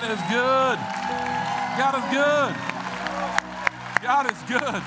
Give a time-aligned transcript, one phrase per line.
[0.00, 0.78] God is good.
[1.76, 2.54] God is good.
[4.02, 4.82] God is good.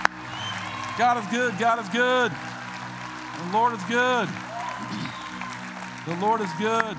[0.98, 1.60] God is good.
[1.60, 2.32] God is good.
[3.38, 4.28] The Lord is good.
[6.08, 6.98] The Lord is good.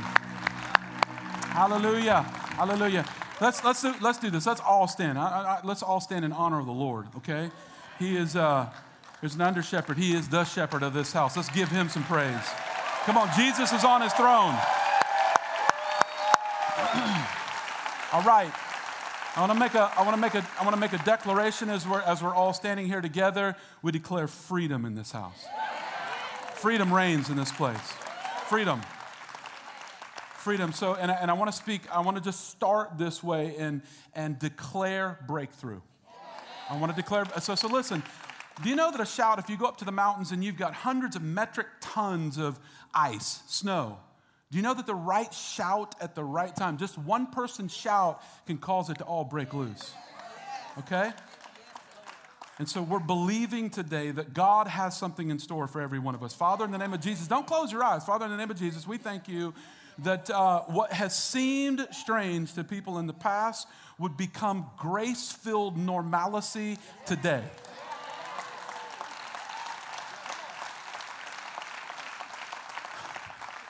[1.50, 2.22] Hallelujah.
[2.56, 3.04] Hallelujah.
[3.40, 4.46] Let's, let's, do, let's do this.
[4.46, 5.18] Let's all stand.
[5.18, 7.50] I, I, let's all stand in honor of the Lord, okay?
[7.98, 8.70] He is uh,
[9.22, 9.98] there's an under shepherd.
[9.98, 11.36] He is the shepherd of this house.
[11.36, 12.48] Let's give him some praise.
[13.06, 14.56] Come on, Jesus is on his throne.
[18.14, 18.52] All right.
[19.34, 21.04] I want to make a, I want to make a, I want to make a
[21.04, 23.56] declaration as we're, as we're all standing here together.
[23.82, 25.44] We declare freedom in this house.
[26.52, 27.92] Freedom reigns in this place.
[28.46, 28.80] Freedom.
[30.36, 30.72] Freedom.
[30.72, 33.56] So, and I, and I want to speak, I want to just start this way
[33.58, 33.82] and,
[34.14, 35.80] and declare breakthrough.
[36.70, 38.00] I want to declare, so, so listen,
[38.62, 40.56] do you know that a shout, if you go up to the mountains and you've
[40.56, 42.60] got hundreds of metric tons of
[42.94, 43.98] ice, snow,
[44.50, 48.22] do you know that the right shout at the right time, just one person shout,
[48.46, 49.92] can cause it to all break loose?
[50.78, 51.12] Okay?
[52.58, 56.22] And so we're believing today that God has something in store for every one of
[56.22, 56.34] us.
[56.34, 58.04] Father, in the name of Jesus, don't close your eyes.
[58.04, 59.52] Father, in the name of Jesus, we thank you
[59.98, 63.66] that uh, what has seemed strange to people in the past
[63.98, 67.42] would become grace filled normalcy today.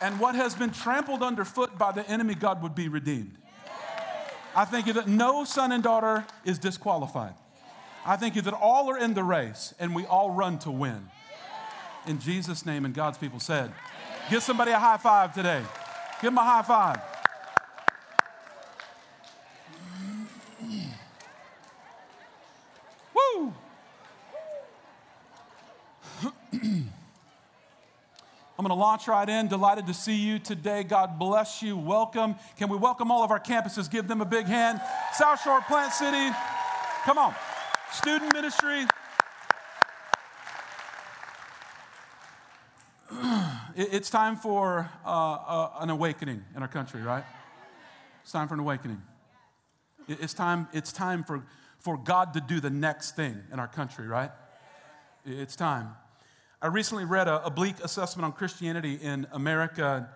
[0.05, 3.39] And what has been trampled underfoot by the enemy, God would be redeemed.
[4.55, 7.33] I thank you that no son and daughter is disqualified.
[8.05, 11.09] I thank you that all are in the race and we all run to win.
[12.07, 13.73] In Jesus' name, and God's people said,
[14.29, 15.63] Give somebody a high five today.
[16.21, 17.01] Give them a high five.
[23.15, 23.55] Woo!
[28.59, 29.47] I'm going to launch right in.
[29.49, 30.83] Delighted to see you today.
[30.83, 31.77] God bless you.
[31.77, 32.35] Welcome.
[32.57, 33.91] Can we welcome all of our campuses?
[33.91, 34.81] Give them a big hand.
[35.13, 36.31] South Shore, Plant City.
[37.05, 37.35] Come on.
[37.93, 38.87] Student ministry.
[43.77, 47.25] It's time for uh, uh, an awakening in our country, right?
[48.23, 49.03] It's time for an awakening.
[50.07, 51.45] It's time, it's time for,
[51.81, 54.31] for God to do the next thing in our country, right?
[55.27, 55.97] It's time.
[56.65, 60.09] I recently read a, a bleak assessment on Christianity in America.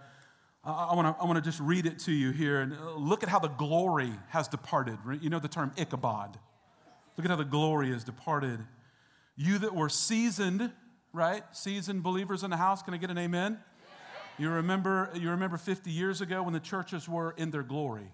[0.64, 2.62] I, want to I wanna just read it to you here.
[2.62, 4.96] And uh, look at how the glory has departed.
[5.20, 6.38] You know the term Ichabod.
[7.18, 8.60] Look at how the glory has departed.
[9.36, 10.72] You that were seasoned,
[11.12, 11.42] right?
[11.52, 12.80] Seasoned believers in the house.
[12.80, 13.58] Can I get an amen?
[14.38, 18.10] You remember, you remember 50 years ago when the churches were in their glory.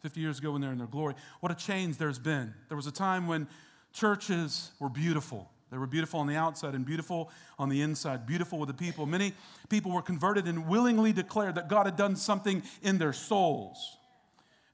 [0.00, 1.14] 50 years ago when they're in their glory.
[1.40, 2.52] What a change there's been.
[2.68, 3.48] There was a time when
[3.94, 5.50] churches were beautiful.
[5.70, 9.06] They were beautiful on the outside and beautiful on the inside, beautiful with the people.
[9.06, 9.32] Many
[9.68, 13.96] people were converted and willingly declared that God had done something in their souls.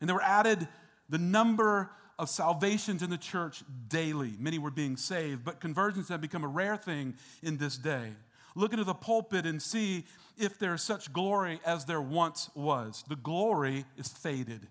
[0.00, 0.66] And there were added
[1.08, 4.34] the number of salvations in the church daily.
[4.38, 8.12] Many were being saved, but conversions have become a rare thing in this day.
[8.54, 10.04] Look into the pulpit and see
[10.38, 13.04] if there is such glory as there once was.
[13.06, 14.66] The glory is faded,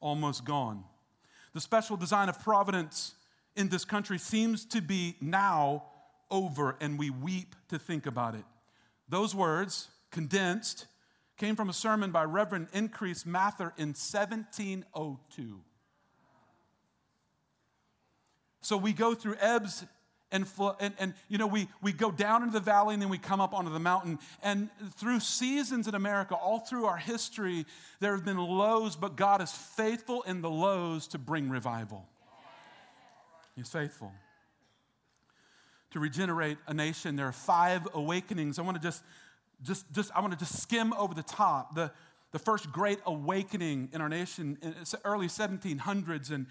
[0.00, 0.84] almost gone.
[1.54, 3.14] The special design of providence
[3.56, 5.84] in this country seems to be now
[6.30, 8.44] over, and we weep to think about it.
[9.08, 10.86] Those words, condensed,
[11.36, 15.60] came from a sermon by Reverend Increase Mather in 1702.
[18.62, 19.84] So we go through ebbs
[20.30, 20.46] and,
[20.80, 23.40] and, and you know we, we go down into the valley and then we come
[23.40, 27.66] up onto the mountain and through seasons in america all through our history
[28.00, 32.08] there have been lows but god is faithful in the lows to bring revival
[33.56, 34.12] He's faithful.
[35.90, 38.58] To regenerate a nation, there are five awakenings.
[38.58, 39.04] I want to just,
[39.62, 41.74] just, just, I want to just skim over the top.
[41.74, 41.92] The,
[42.30, 44.74] the first great awakening in our nation in
[45.04, 46.46] early 1700s, and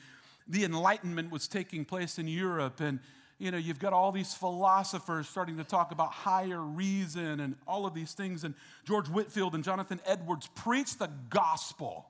[0.48, 2.82] the Enlightenment was taking place in Europe.
[2.82, 3.00] And,
[3.40, 7.88] you know, you've got all these philosophers starting to talk about higher reason and all
[7.88, 8.44] of these things.
[8.44, 8.54] And
[8.86, 12.06] George Whitefield and Jonathan Edwards preached the gospel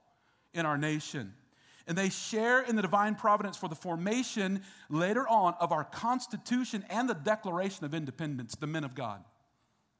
[0.54, 1.34] in our nation
[1.88, 6.86] and they share in the divine providence for the formation later on of our Constitution
[6.90, 9.24] and the Declaration of Independence, the men of God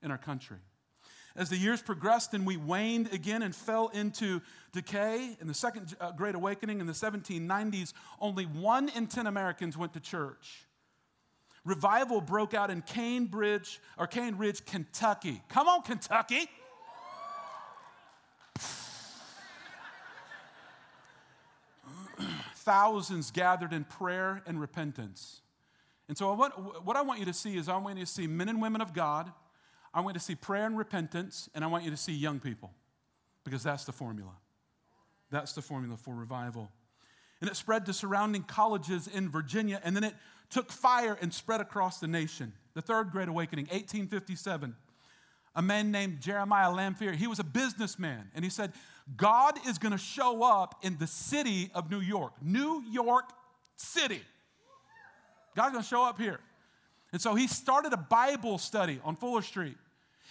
[0.02, 0.58] in our country.
[1.36, 4.42] As the years progressed and we waned again and fell into
[4.74, 9.78] decay, in the Second uh, Great Awakening in the 1790s, only one in 10 Americans
[9.78, 10.68] went to church.
[11.64, 13.30] Revival broke out in Cane
[13.98, 15.42] or Cane Ridge, Kentucky.
[15.48, 16.50] Come on, Kentucky.
[22.72, 25.42] Thousands gathered in prayer and repentance.
[26.08, 28.28] And so, what, what I want you to see is I want you to see
[28.28, 29.30] men and women of God,
[29.94, 32.40] I want you to see prayer and repentance, and I want you to see young
[32.40, 32.72] people,
[33.44, 34.32] because that's the formula.
[35.32, 36.72] That's the formula for revival.
[37.42, 40.14] And it spread to surrounding colleges in Virginia, and then it
[40.50, 42.54] took fire and spread across the nation.
[42.74, 44.78] The Third Great Awakening, 1857.
[45.58, 48.72] A man named Jeremiah Lanphier, he was a businessman, and he said,
[49.16, 53.30] God is going to show up in the city of New York, New York
[53.76, 54.22] City.
[55.56, 56.40] God's going to show up here.
[57.12, 59.78] And so he started a Bible study on Fuller Street.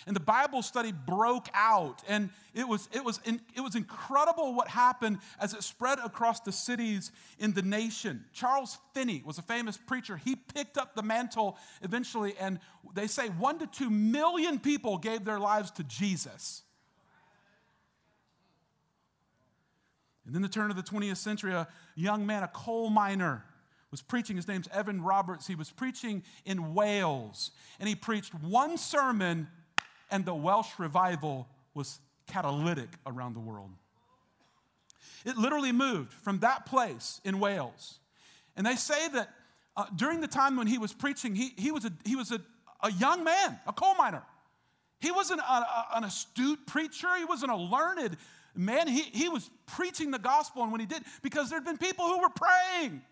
[0.07, 4.67] And the Bible study broke out, and it was, it, was it was incredible what
[4.69, 8.25] happened as it spread across the cities in the nation.
[8.33, 10.17] Charles Finney was a famous preacher.
[10.17, 12.61] He picked up the mantle eventually, and
[12.95, 16.63] they say one to two million people gave their lives to Jesus.
[20.27, 23.45] And then the turn of the 20th century, a young man, a coal miner,
[23.91, 24.37] was preaching.
[24.37, 25.47] His name's Evan Roberts.
[25.47, 29.49] He was preaching in Wales, and he preached one sermon,
[30.11, 33.71] and the Welsh revival was catalytic around the world.
[35.25, 37.99] It literally moved from that place in Wales.
[38.57, 39.31] And they say that
[39.77, 42.41] uh, during the time when he was preaching, he, he was, a, he was a,
[42.83, 44.23] a young man, a coal miner.
[45.01, 48.17] He wasn't a, a, an astute preacher, he wasn't a learned
[48.55, 48.89] man.
[48.89, 52.07] He, he was preaching the gospel, and when he did, because there had been people
[52.07, 53.03] who were praying.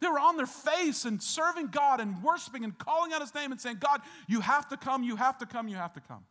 [0.00, 3.52] They were on their face and serving God and worshiping and calling out his name
[3.52, 6.24] and saying, God, you have to come, you have to come, you have to come.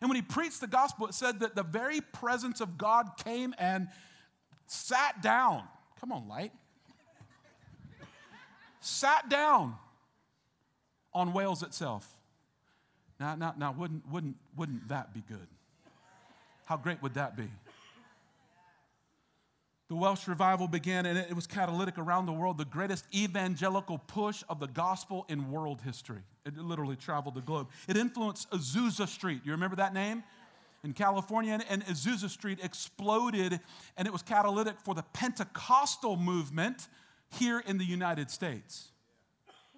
[0.00, 3.54] And when he preached the gospel, it said that the very presence of God came
[3.58, 3.88] and
[4.66, 5.64] sat down.
[6.00, 6.52] Come on, light.
[8.80, 9.76] sat down
[11.12, 12.16] on Wales itself.
[13.20, 15.46] Now, now, now wouldn't, wouldn't, wouldn't that be good?
[16.70, 17.48] How great would that be?
[19.88, 24.44] The Welsh revival began and it was catalytic around the world, the greatest evangelical push
[24.48, 26.20] of the gospel in world history.
[26.46, 27.70] It literally traveled the globe.
[27.88, 29.40] It influenced Azusa Street.
[29.44, 30.22] You remember that name?
[30.84, 33.58] In California, and Azusa Street exploded,
[33.96, 36.86] and it was catalytic for the Pentecostal movement
[37.36, 38.92] here in the United States.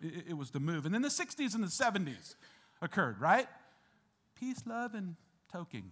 [0.03, 0.85] It, it was the move.
[0.85, 2.35] And then the 60s and the 70s
[2.83, 3.47] occurred, right?
[4.39, 5.17] Peace, love, and
[5.51, 5.85] toking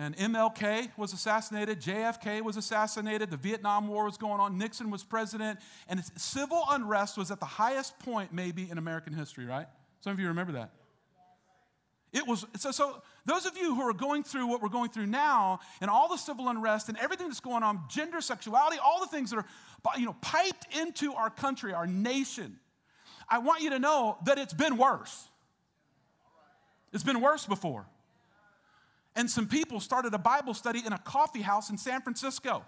[0.00, 5.04] and MLK was assassinated, JFK was assassinated, the Vietnam War was going on, Nixon was
[5.04, 9.66] president, and civil unrest was at the highest point maybe in American history, right?
[10.00, 10.70] Some of you remember that.
[12.14, 15.04] It was so, so those of you who are going through what we're going through
[15.04, 19.06] now and all the civil unrest and everything that's going on, gender, sexuality, all the
[19.06, 19.46] things that are
[19.98, 22.58] you know piped into our country, our nation.
[23.28, 25.28] I want you to know that it's been worse.
[26.90, 27.86] It's been worse before
[29.16, 32.64] and some people started a Bible study in a coffee house in San Francisco.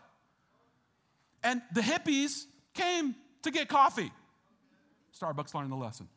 [1.43, 4.13] And the hippies came to get coffee.
[5.19, 6.09] Starbucks learned the lesson.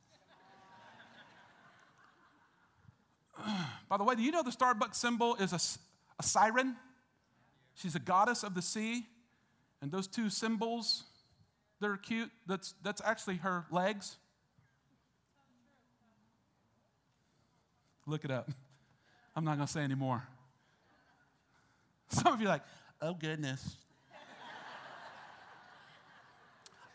[3.89, 5.60] By the way, do you know the Starbucks symbol is a,
[6.19, 6.75] a siren?
[7.75, 9.06] She's a goddess of the sea.
[9.81, 11.04] And those two symbols,
[11.80, 12.31] they're cute.
[12.48, 14.16] That's, that's actually her legs.
[18.07, 18.50] Look it up.
[19.36, 20.24] I'm not going to say anymore.
[22.10, 22.64] Some of you are like,
[23.02, 23.76] oh goodness.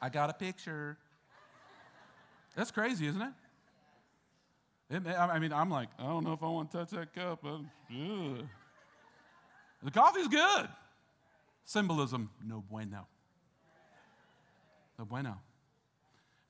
[0.01, 0.97] I got a picture.
[2.57, 3.33] That's crazy, isn't it?
[4.91, 5.07] it?
[5.07, 7.41] I mean, I'm like, I don't know if I want to touch that cup.
[7.43, 7.61] But,
[9.83, 10.69] the coffee's good.
[11.65, 13.07] Symbolism, no bueno.
[14.99, 15.39] No bueno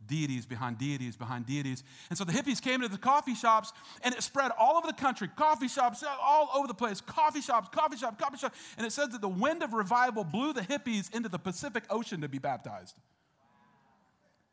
[0.06, 1.84] deities behind deities behind deities.
[2.08, 4.92] And so the hippies came into the coffee shops and it spread all over the
[4.92, 5.28] country.
[5.36, 7.00] Coffee shops uh, all over the place.
[7.00, 8.54] Coffee shops, coffee shop, coffee shop.
[8.76, 12.20] And it says that the wind of revival blew the hippies into the Pacific Ocean
[12.22, 12.96] to be baptized.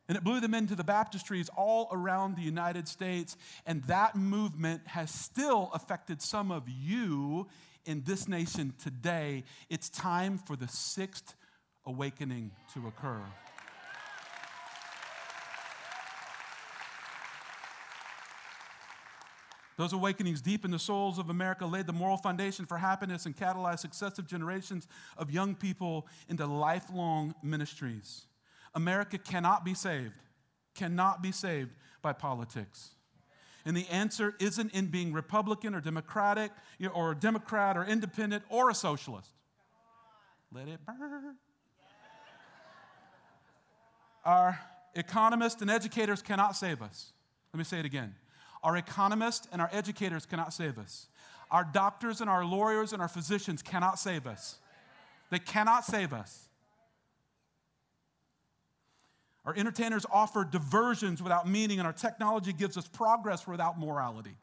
[0.08, 3.36] And it blew them into the baptistries all around the United States.
[3.66, 7.48] And that movement has still affected some of you
[7.86, 9.44] in this nation today.
[9.70, 11.34] It's time for the sixth
[11.86, 13.22] awakening to occur.
[19.78, 23.38] Those awakenings deep in the souls of America laid the moral foundation for happiness and
[23.38, 28.26] catalyzed successive generations of young people into lifelong ministries.
[28.74, 30.16] America cannot be saved,
[30.74, 31.70] cannot be saved
[32.02, 32.96] by politics.
[33.66, 36.52] And the answer isn't in being Republican or Democratic
[36.94, 39.30] or Democrat or independent or a socialist.
[40.52, 41.36] Let it burn.
[44.26, 44.60] Our
[44.96, 47.14] economists and educators cannot save us.
[47.54, 48.16] Let me say it again.
[48.64, 51.08] Our economists and our educators cannot save us.
[51.52, 54.58] Our doctors and our lawyers and our physicians cannot save us.
[55.30, 56.48] They cannot save us.
[59.46, 64.36] Our entertainers offer diversions without meaning, and our technology gives us progress without morality.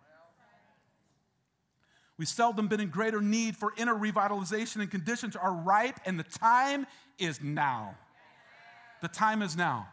[2.17, 6.25] We've seldom been in greater need for inner revitalization, and conditions are ripe, and the
[6.25, 6.87] time
[7.19, 7.97] is now.
[9.03, 9.89] The time is now.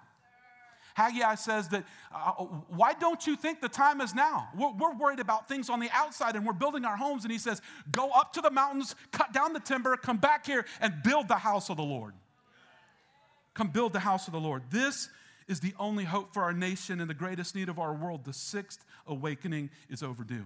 [0.93, 2.31] Haggai says that, uh,
[2.69, 4.49] why don't you think the time is now?
[4.55, 7.23] We're, we're, worried about things on the outside and we're building our homes.
[7.23, 10.65] And he says, go up to the mountains, cut down the timber, come back here
[10.79, 12.13] and build the house of the Lord.
[13.53, 14.63] Come build the house of the Lord.
[14.69, 15.09] This
[15.47, 18.25] is the only hope for our nation and the greatest need of our world.
[18.25, 20.45] The sixth awakening is overdue.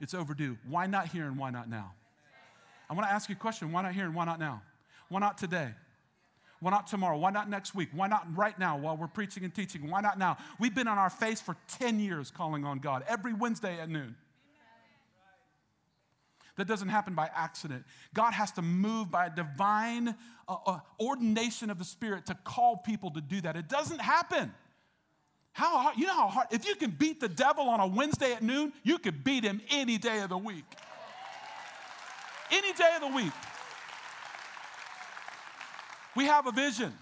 [0.00, 0.58] It's overdue.
[0.68, 1.92] Why not here and why not now?
[2.90, 4.62] I want to ask you a question why not here and why not now?
[5.08, 5.70] Why not today?
[6.64, 7.18] Why not tomorrow?
[7.18, 7.90] Why not next week?
[7.92, 9.90] Why not right now while we're preaching and teaching?
[9.90, 10.38] Why not now?
[10.58, 14.16] We've been on our face for 10 years calling on God every Wednesday at noon.
[16.56, 17.84] That doesn't happen by accident.
[18.14, 20.14] God has to move by a divine
[20.48, 23.56] uh, uh, ordination of the Spirit to call people to do that.
[23.56, 24.50] It doesn't happen.
[25.52, 28.32] How hard, you know how hard, if you can beat the devil on a Wednesday
[28.32, 30.64] at noon, you can beat him any day of the week.
[32.50, 33.32] Any day of the week.
[36.16, 36.92] We have a vision.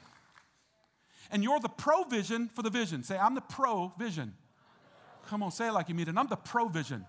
[1.30, 3.02] And you're the provision for the vision.
[3.02, 4.34] Say, I'm the provision.
[5.28, 6.14] Come on, say it like you mean it.
[6.16, 7.06] I'm the provision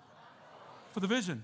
[0.91, 1.43] for the vision.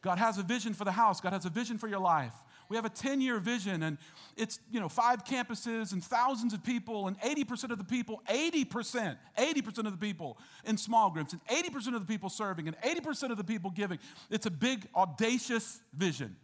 [0.00, 1.20] God has a vision for the house.
[1.20, 2.34] God has a vision for your life.
[2.68, 3.98] We have a 10 year vision, and
[4.36, 9.16] it's, you know, five campuses and thousands of people, and 80% of the people, 80%,
[9.38, 13.30] 80% of the people in small groups, and 80% of the people serving, and 80%
[13.30, 13.98] of the people giving.
[14.30, 16.36] It's a big, audacious vision.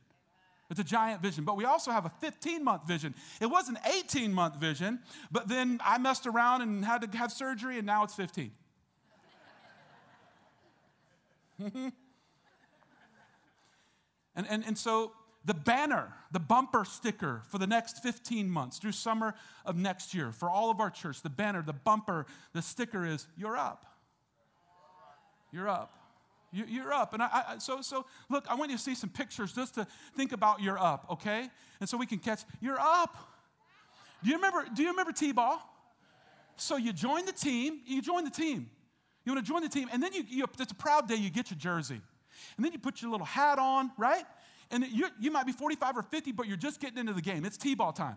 [0.71, 1.45] It's a giant vision.
[1.45, 3.15] But we also have a 15 month vision.
[3.41, 5.01] It was an 18 month vision,
[5.31, 8.53] but then I messed around and had to have surgery, and now it's 15.
[11.75, 11.93] and,
[14.35, 15.13] and, and so
[15.45, 19.35] the banner, the bumper sticker for the next 15 months through summer
[19.67, 23.27] of next year for all of our church, the banner, the bumper, the sticker is,
[23.37, 23.87] You're up.
[25.53, 26.00] You're up.
[26.53, 27.15] You, are up.
[27.15, 29.87] And I, I, so, so, look, I want you to see some pictures just to
[30.17, 31.49] think about you're up, okay?
[31.79, 33.17] And so we can catch, you're up.
[34.23, 35.63] Do you remember, do you remember T-ball?
[36.57, 38.69] So you join the team, you join the team.
[39.25, 41.31] You want to join the team, and then you, you, it's a proud day, you
[41.31, 42.01] get your jersey.
[42.57, 44.25] And then you put your little hat on, right?
[44.71, 47.45] And you, you might be 45 or 50, but you're just getting into the game.
[47.45, 48.17] It's T-ball time.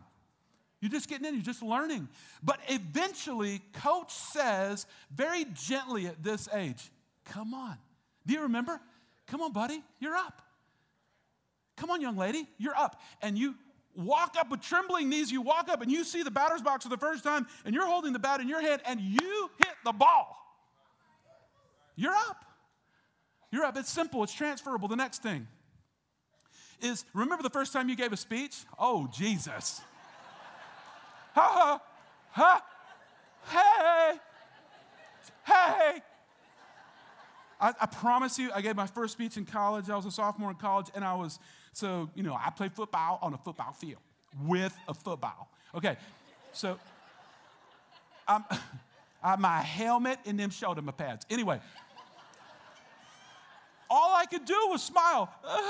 [0.80, 2.10] You're just getting in, you're just learning.
[2.44, 6.92] But eventually, coach says very gently at this age,
[7.26, 7.78] come on,
[8.26, 8.80] do you remember?
[9.28, 10.42] Come on, buddy, you're up.
[11.78, 13.02] Come on, young lady, you're up.
[13.22, 13.56] And you
[13.96, 16.90] walk up with trembling knees, you walk up and you see the batter's box for
[16.90, 19.92] the first time, and you're holding the bat in your hand, and you hit the
[19.92, 20.38] ball.
[21.96, 22.46] You're up.
[23.52, 23.78] You're up.
[23.78, 24.88] It's simple, it's transferable.
[24.88, 25.48] The next thing
[26.82, 28.58] is remember the first time you gave a speech?
[28.78, 29.82] Oh, Jesus.
[31.34, 31.82] ha ha
[32.32, 32.64] ha.
[33.46, 34.20] Hey.
[35.46, 36.02] Hey.
[37.64, 39.90] I, I, promise you, I gave my first speech in college.
[39.90, 41.40] I was a sophomore in college, and I was,
[41.72, 44.02] so, you know, I played football on a football field
[44.46, 45.50] with a football.
[45.74, 45.96] Okay,
[46.52, 46.78] so
[48.28, 48.44] I'm,
[49.24, 51.26] I my helmet and them shoulder pads.
[51.30, 51.62] Anyway,
[53.90, 55.34] all I could do was smile.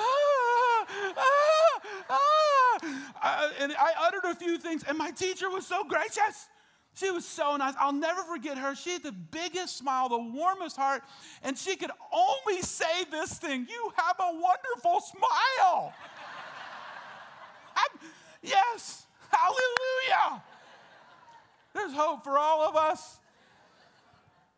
[0.85, 2.79] Ah, ah,
[3.21, 3.49] ah.
[3.61, 6.49] and I uttered a few things, and my teacher was so gracious.
[6.95, 7.73] She was so nice.
[7.79, 8.75] I'll never forget her.
[8.75, 11.01] She had the biggest smile, the warmest heart,
[11.41, 15.93] and she could only say this thing You have a wonderful smile.
[18.43, 20.43] yes, hallelujah.
[21.73, 23.17] There's hope for all of us.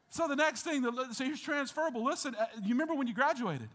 [0.09, 2.03] So, the next thing, so here's transferable.
[2.03, 3.69] Listen, uh, you remember when you graduated?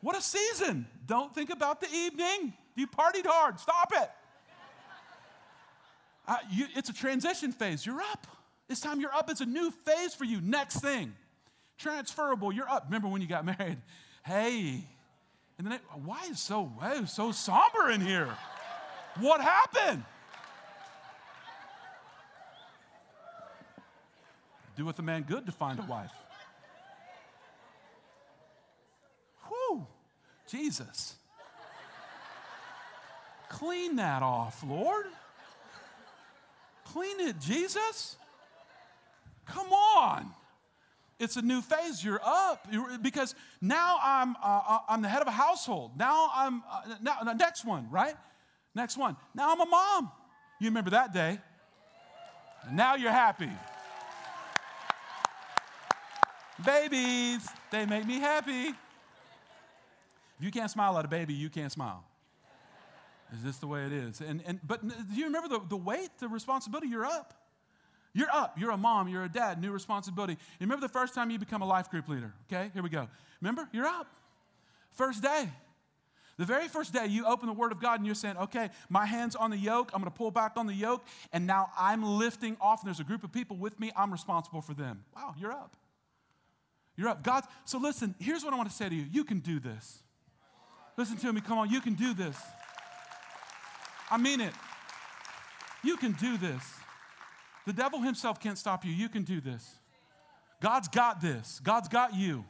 [0.00, 0.86] What a season.
[1.06, 2.54] Don't think about the evening.
[2.74, 3.60] You partied hard.
[3.60, 4.10] Stop it.
[6.50, 7.84] You, it's a transition phase.
[7.84, 8.26] You're up.
[8.68, 9.30] This time you're up.
[9.30, 10.40] It's a new phase for you.
[10.40, 11.12] Next thing,
[11.76, 12.52] transferable.
[12.52, 12.84] You're up.
[12.86, 13.78] Remember when you got married?
[14.24, 14.84] Hey,
[15.58, 18.28] and then it, why is so why is so somber in here?
[19.18, 20.04] What happened?
[24.76, 26.12] Do with a man good to find a wife.
[29.48, 29.86] Whew,
[30.48, 31.16] Jesus.
[33.48, 35.06] Clean that off, Lord.
[36.92, 38.16] Clean it, Jesus.
[39.46, 40.30] Come on.
[41.18, 42.02] It's a new phase.
[42.02, 42.66] You're up
[43.02, 45.92] because now I'm, uh, uh, I'm the head of a household.
[45.96, 48.14] Now I'm, uh, now, next one, right?
[48.74, 49.16] Next one.
[49.34, 50.10] Now I'm a mom.
[50.60, 51.38] You remember that day.
[52.72, 53.50] Now you're happy.
[56.64, 58.68] Babies, they make me happy.
[58.68, 62.04] If you can't smile at a baby, you can't smile.
[63.34, 64.20] Is this the way it is?
[64.20, 66.88] And, and, but do you remember the, the weight, the responsibility?
[66.88, 67.34] You're up.
[68.12, 68.58] You're up.
[68.58, 69.08] You're a mom.
[69.08, 69.60] You're a dad.
[69.60, 70.32] New responsibility.
[70.32, 72.32] You remember the first time you become a life group leader?
[72.50, 73.08] Okay, here we go.
[73.40, 73.68] Remember?
[73.72, 74.08] You're up.
[74.90, 75.48] First day.
[76.40, 79.04] The very first day you open the Word of God and you're saying, okay, my
[79.04, 82.56] hand's on the yoke, I'm gonna pull back on the yoke, and now I'm lifting
[82.62, 85.04] off, and there's a group of people with me, I'm responsible for them.
[85.14, 85.76] Wow, you're up.
[86.96, 87.22] You're up.
[87.22, 90.02] God, so listen, here's what I want to say to you you can do this.
[90.96, 92.38] Listen to me, come on, you can do this.
[94.10, 94.52] I mean it.
[95.82, 96.62] You can do this.
[97.66, 98.92] The devil himself can't stop you.
[98.92, 99.78] You can do this.
[100.60, 101.60] God's got this.
[101.62, 102.44] God's got you.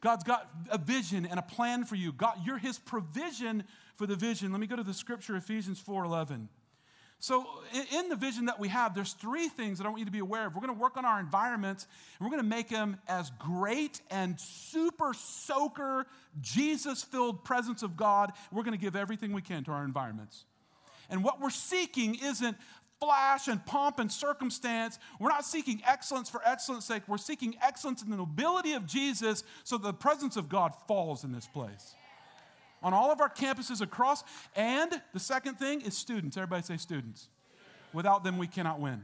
[0.00, 2.12] God's got a vision and a plan for you.
[2.12, 3.64] God, you're his provision
[3.96, 4.52] for the vision.
[4.52, 6.48] Let me go to the scripture, Ephesians 4:11.
[7.20, 7.46] So,
[7.90, 10.18] in the vision that we have, there's three things that I want you to be
[10.18, 10.54] aware of.
[10.54, 11.86] We're going to work on our environments,
[12.18, 16.06] and we're going to make them as great and super soaker,
[16.42, 18.32] Jesus filled presence of God.
[18.52, 20.44] We're going to give everything we can to our environments.
[21.10, 22.56] And what we're seeking isn't
[23.00, 24.98] flash and pomp and circumstance.
[25.18, 27.02] We're not seeking excellence for excellence sake.
[27.06, 31.32] We're seeking excellence in the nobility of Jesus so the presence of God falls in
[31.32, 31.94] this place.
[32.82, 34.24] On all of our campuses across.
[34.54, 36.36] And the second thing is students.
[36.36, 37.28] Everybody say students.
[37.92, 39.02] Without them, we cannot win.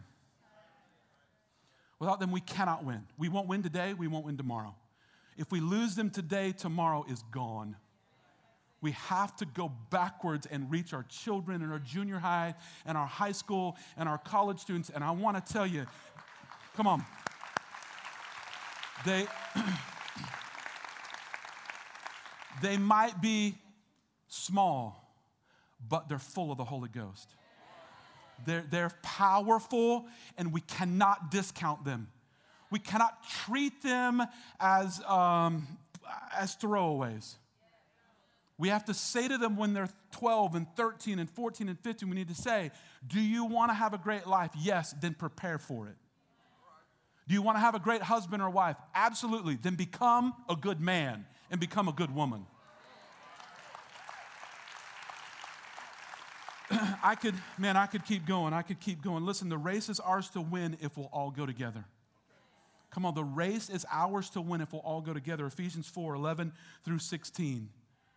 [1.99, 3.07] Without them, we cannot win.
[3.19, 4.75] We won't win today, we won't win tomorrow.
[5.37, 7.77] If we lose them today, tomorrow is gone.
[8.83, 12.55] We have to go backwards and reach our children and our junior high
[12.87, 14.91] and our high school and our college students.
[14.91, 15.87] And I want to tell you,
[16.77, 17.05] come on.
[19.05, 19.27] They,
[22.63, 23.55] they might be
[24.29, 25.15] small,
[25.89, 27.35] but they're full of the Holy Ghost.
[28.47, 30.07] They're, they're powerful,
[30.39, 32.09] and we cannot discount them.
[32.71, 34.23] We cannot treat them
[34.59, 35.67] as, um,
[36.35, 37.35] as throwaways.
[38.61, 42.11] We have to say to them when they're 12 and 13 and 14 and 15,
[42.11, 42.71] we need to say,
[43.07, 44.51] Do you want to have a great life?
[44.55, 45.97] Yes, then prepare for it.
[47.27, 48.77] Do you want to have a great husband or wife?
[48.95, 49.55] Absolutely.
[49.55, 52.45] Then become a good man and become a good woman.
[57.03, 58.53] I could, man, I could keep going.
[58.53, 59.25] I could keep going.
[59.25, 61.87] Listen, the race is ours to win if we'll all go together.
[62.91, 65.47] Come on, the race is ours to win if we'll all go together.
[65.47, 66.53] Ephesians 4 11
[66.85, 67.71] through 16.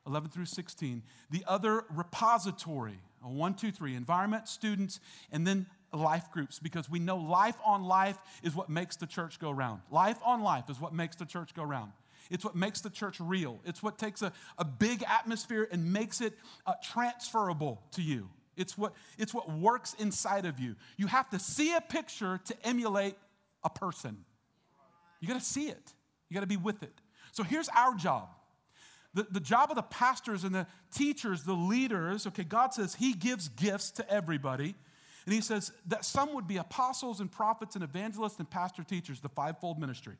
[0.08, 1.04] 11 through 16.
[1.32, 5.00] The other repository, one, two, three, environment, students,
[5.32, 9.39] and then life groups, because we know life on life is what makes the church
[9.39, 9.82] go round.
[9.92, 11.92] Life on life is what makes the church go round.
[12.30, 13.60] It's what makes the church real.
[13.66, 16.34] It's what takes a, a big atmosphere and makes it
[16.66, 18.30] uh, transferable to you.
[18.56, 20.76] It's what, it's what works inside of you.
[20.98, 23.16] You have to see a picture to emulate
[23.63, 24.18] a person.
[25.20, 25.94] You got to see it,
[26.30, 26.94] you got to be with it.
[27.32, 28.30] So here's our job
[29.13, 33.13] the, the job of the pastors and the teachers, the leaders, okay, God says He
[33.13, 34.76] gives gifts to everybody.
[35.26, 39.19] And He says that some would be apostles and prophets and evangelists and pastor teachers,
[39.19, 40.15] the fivefold ministry.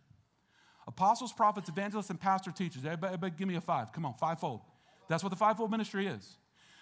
[0.88, 2.84] Apostles, prophets, evangelists, and pastor teachers.
[2.86, 3.91] Everybody, everybody give me a five.
[3.91, 4.62] Come on, fivefold.
[5.08, 6.38] That's what the fivefold ministry is.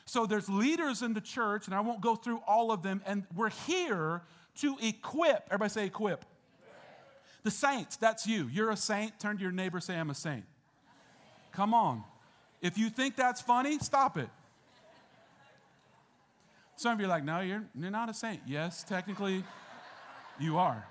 [0.05, 3.23] So there's leaders in the church, and I won't go through all of them, and
[3.35, 4.23] we're here
[4.55, 5.45] to equip.
[5.47, 6.25] Everybody say equip.
[7.43, 8.47] The saints, that's you.
[8.51, 9.19] You're a saint.
[9.19, 10.45] Turn to your neighbor, say, I'm a saint.
[11.51, 12.03] Come on.
[12.61, 14.29] If you think that's funny, stop it.
[16.75, 18.41] Some of you are like, no, you're, you're not a saint.
[18.47, 19.43] Yes, technically,
[20.39, 20.85] you are.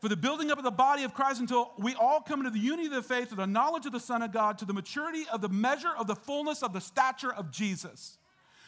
[0.00, 2.58] For the building up of the body of Christ until we all come into the
[2.58, 5.24] unity of the faith to the knowledge of the Son of God to the maturity
[5.32, 8.18] of the measure of the fullness of the stature of Jesus.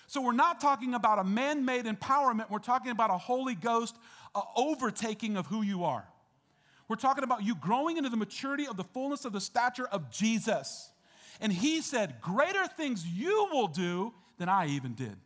[0.07, 3.95] So we're not talking about a man made empowerment, we're talking about a Holy Ghost
[4.35, 6.07] uh, overtaking of who you are.
[6.89, 10.11] We're talking about you growing into the maturity of the fullness of the stature of
[10.11, 10.91] Jesus.
[11.41, 15.17] And he said, Greater things you will do than I even did.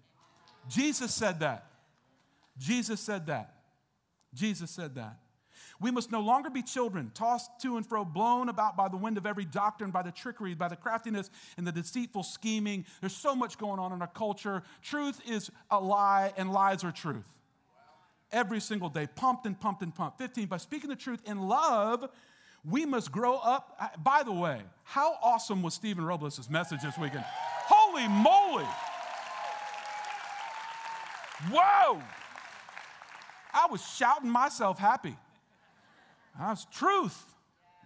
[0.68, 1.66] Jesus said that.
[2.58, 3.54] Jesus said that.
[4.34, 5.18] Jesus said that.
[5.80, 9.18] We must no longer be children, tossed to and fro, blown about by the wind
[9.18, 12.84] of every doctrine, by the trickery, by the craftiness, and the deceitful scheming.
[13.00, 14.62] There's so much going on in our culture.
[14.80, 17.41] Truth is a lie, and lies are truth
[18.32, 20.18] every single day, pumped and pumped and pumped.
[20.18, 22.08] 15, by speaking the truth in love,
[22.64, 24.02] we must grow up.
[24.02, 27.24] By the way, how awesome was Stephen Robles' message this weekend?
[27.26, 28.68] Holy moly!
[31.50, 32.00] Whoa!
[33.52, 35.16] I was shouting myself happy.
[36.38, 37.34] That's truth,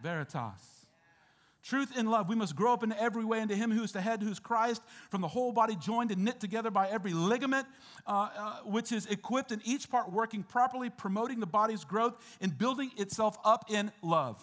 [0.02, 0.75] veritas.
[1.68, 2.28] Truth in love.
[2.28, 4.80] We must grow up in every way into Him who is the head, who's Christ,
[5.10, 7.66] from the whole body joined and knit together by every ligament,
[8.06, 12.56] uh, uh, which is equipped in each part working properly, promoting the body's growth and
[12.56, 14.40] building itself up in love.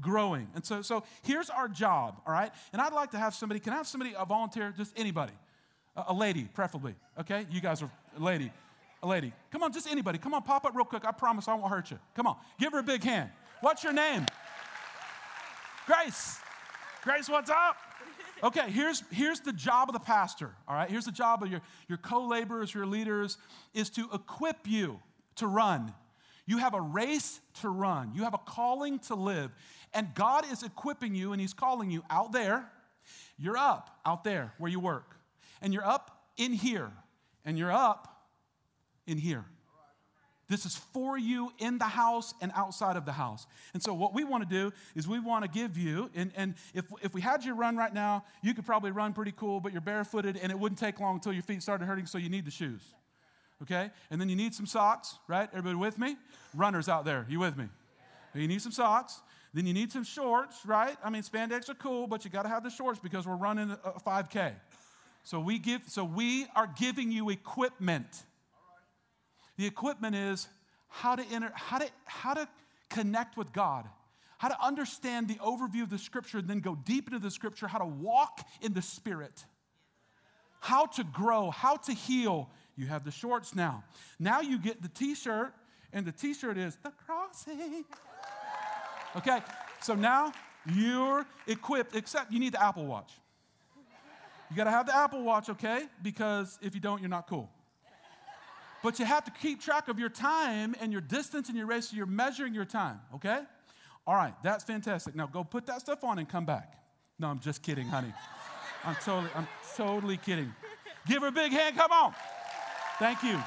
[0.00, 0.46] Growing.
[0.54, 2.52] And so, so here's our job, all right?
[2.72, 5.32] And I'd like to have somebody, can I have somebody, a volunteer, just anybody?
[5.96, 7.46] A, a lady, preferably, okay?
[7.50, 8.52] You guys are a lady.
[9.02, 9.32] A lady.
[9.50, 10.18] Come on, just anybody.
[10.18, 11.04] Come on, pop up real quick.
[11.04, 11.98] I promise I won't hurt you.
[12.14, 13.30] Come on, give her a big hand.
[13.60, 14.24] What's your name?
[15.88, 16.38] Grace.
[17.02, 17.76] Grace, what's up?
[18.44, 20.90] Okay, here's, here's the job of the pastor, all right?
[20.90, 23.38] Here's the job of your, your co laborers, your leaders,
[23.72, 25.00] is to equip you
[25.36, 25.94] to run.
[26.44, 29.50] You have a race to run, you have a calling to live.
[29.94, 32.70] And God is equipping you and He's calling you out there.
[33.38, 35.16] You're up out there where you work,
[35.62, 36.92] and you're up in here,
[37.46, 38.26] and you're up
[39.06, 39.46] in here.
[40.48, 43.46] This is for you in the house and outside of the house.
[43.74, 46.54] And so, what we want to do is we want to give you, and, and
[46.74, 49.72] if, if we had you run right now, you could probably run pretty cool, but
[49.72, 52.46] you're barefooted and it wouldn't take long until your feet started hurting, so you need
[52.46, 52.80] the shoes.
[53.62, 53.90] Okay?
[54.10, 55.48] And then you need some socks, right?
[55.52, 56.16] Everybody with me?
[56.54, 57.66] Runners out there, you with me?
[58.34, 59.20] You need some socks.
[59.52, 60.96] Then you need some shorts, right?
[61.02, 63.70] I mean, spandex are cool, but you got to have the shorts because we're running
[63.84, 64.52] a 5K.
[65.24, 68.24] So we give, so we are giving you equipment
[69.58, 70.48] the equipment is
[70.88, 72.48] how to enter, how to, how to
[72.88, 73.84] connect with God,
[74.38, 77.66] how to understand the overview of the scripture, and then go deep into the scripture,
[77.66, 79.44] how to walk in the spirit,
[80.60, 82.48] how to grow, how to heal.
[82.76, 83.82] You have the shorts now.
[84.18, 85.52] Now you get the t shirt,
[85.92, 87.84] and the t shirt is the crossing.
[89.16, 89.40] Okay,
[89.80, 90.32] so now
[90.70, 93.10] you're equipped, except you need the Apple Watch.
[94.50, 95.86] You gotta have the Apple Watch, okay?
[96.02, 97.50] Because if you don't, you're not cool.
[98.82, 101.90] But you have to keep track of your time and your distance and your race,
[101.90, 103.40] so you're measuring your time, okay?
[104.06, 105.14] All right, that's fantastic.
[105.14, 106.74] Now go put that stuff on and come back.
[107.18, 108.12] No, I'm just kidding, honey.
[108.84, 110.54] I'm totally, I'm totally kidding.
[111.06, 112.14] Give her a big hand, come on.
[112.98, 113.38] Thank you.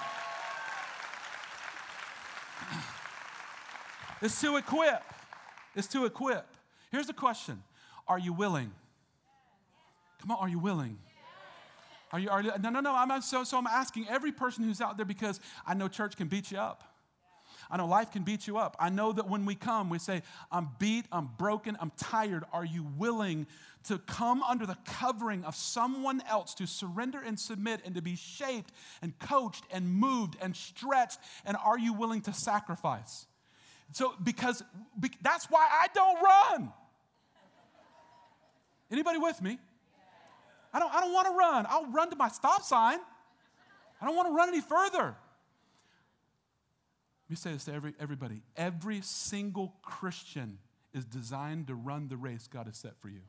[4.24, 5.02] It's to equip.
[5.76, 6.46] It's to equip.
[6.92, 7.64] Here's the question
[8.08, 8.72] Are you willing?
[10.22, 11.00] Come on, are you willing?
[12.12, 12.94] Are you, are you, no, no, no.
[12.94, 16.28] I'm, so, so I'm asking every person who's out there because I know church can
[16.28, 16.84] beat you up.
[17.70, 18.76] I know life can beat you up.
[18.80, 22.44] I know that when we come, we say, I'm beat, I'm broken, I'm tired.
[22.52, 23.48] Are you willing
[23.86, 28.18] to come under the covering of someone else to surrender and submit and to be
[28.18, 31.20] shaped and coached and moved and stretched?
[31.46, 33.26] And are you willing to sacrifice?
[33.94, 34.62] So, because
[35.22, 36.74] that's why I don't run.
[38.92, 39.60] Anybody with me?
[40.74, 41.66] I don't, I don't want to run.
[41.70, 43.00] I'll run to my stop sign.
[44.02, 45.16] I don't want to run any further.
[47.26, 50.58] Let me say this to every, everybody every single Christian
[50.94, 53.22] is designed to run the race God has set for you.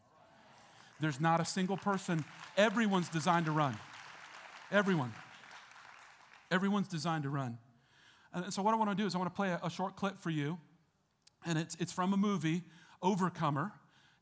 [1.01, 2.25] There's not a single person,
[2.57, 3.77] everyone's designed to run.
[4.71, 5.13] Everyone.
[6.51, 7.59] Everyone's designed to run.
[8.33, 9.97] And so, what I want to do is, I want to play a, a short
[9.97, 10.59] clip for you.
[11.45, 12.63] And it's, it's from a movie,
[13.03, 13.73] Overcomer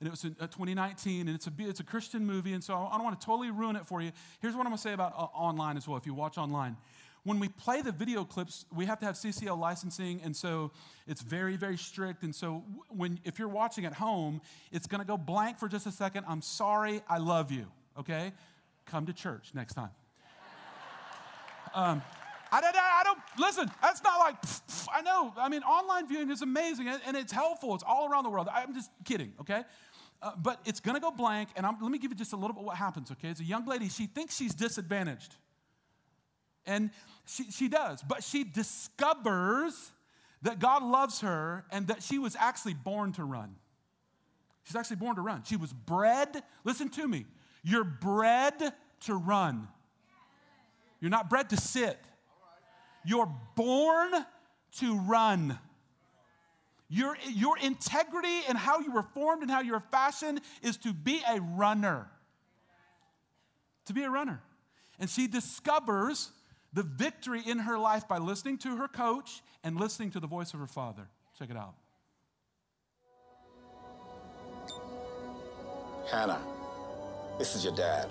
[0.01, 2.75] and it was in uh, 2019, and it's a, it's a Christian movie, and so
[2.75, 4.13] I don't want to totally ruin it for you.
[4.41, 6.77] Here's what I'm going to say about uh, online as well, if you watch online.
[7.25, 10.73] When we play the video clips, we have to have CCLI licensing, and so
[11.07, 12.23] it's very, very strict.
[12.23, 14.41] And so, when if you're watching at home,
[14.73, 16.25] it's going to go blank for just a second.
[16.27, 17.67] I'm sorry, I love you.
[17.99, 18.33] Okay,
[18.87, 19.91] come to church next time.
[21.73, 22.03] Um,
[22.53, 25.33] I, I, I, don't, listen, that's not like, pff, pff, I know.
[25.39, 27.75] I mean, online viewing is amazing and, and, it's helpful.
[27.75, 28.49] It's all around the world.
[28.53, 29.63] I'm just kidding, okay?
[30.23, 32.37] Uh, but it's going to go blank, and I'm, let me give you just a
[32.37, 33.29] little bit what happens, okay?
[33.29, 35.35] It's a young lady, she thinks she's disadvantaged.
[36.67, 36.91] And
[37.27, 39.93] she, she does, but she discovers
[40.43, 43.57] that God loves her and that she was actually born to run.
[44.65, 45.43] She's actually born to run.
[45.45, 47.25] She was bred, listen to me,
[47.63, 48.55] you're bred
[49.07, 49.69] to run.
[51.01, 51.99] You're not bred to sit.
[53.05, 54.13] You're born
[54.79, 55.59] to run.
[56.93, 60.93] Your, your integrity and how you were formed and how you were fashioned is to
[60.93, 62.11] be a runner.
[63.87, 64.43] To be a runner.
[64.99, 66.33] And she discovers
[66.73, 70.53] the victory in her life by listening to her coach and listening to the voice
[70.53, 71.09] of her father.
[71.39, 71.75] Check it out.
[76.11, 76.41] Hannah,
[77.39, 78.09] this is your dad.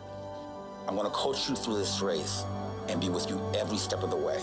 [0.88, 2.46] I'm going to coach you through this race
[2.88, 4.42] and be with you every step of the way.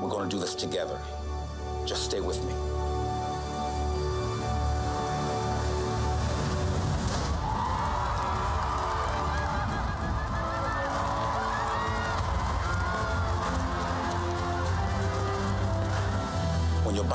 [0.00, 0.98] We're going to do this together.
[1.86, 2.71] Just stay with me.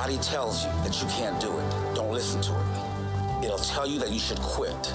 [0.08, 3.44] Body tells you that you can't do it, don't listen to it.
[3.44, 4.94] It'll tell you that you should quit.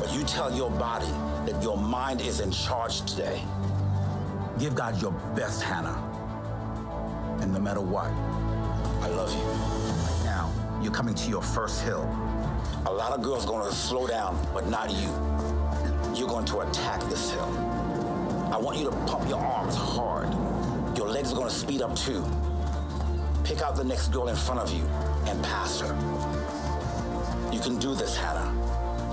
[0.00, 1.12] But you tell your body
[1.44, 3.42] that your mind is in charge today.
[4.58, 6.02] Give God your best, Hannah.
[7.42, 8.06] And no matter what,
[9.04, 9.44] I love you.
[10.08, 10.50] Right now,
[10.82, 12.08] you're coming to your first hill.
[12.86, 15.10] A lot of girls to slow down, but not you.
[16.18, 17.52] You're going to attack this hill.
[18.50, 20.32] I want you to pump your arms hard.
[20.96, 22.24] Your legs are to speed up too.
[23.46, 24.82] Pick out the next girl in front of you
[25.30, 25.94] and pass her.
[27.52, 28.52] You can do this, Hannah.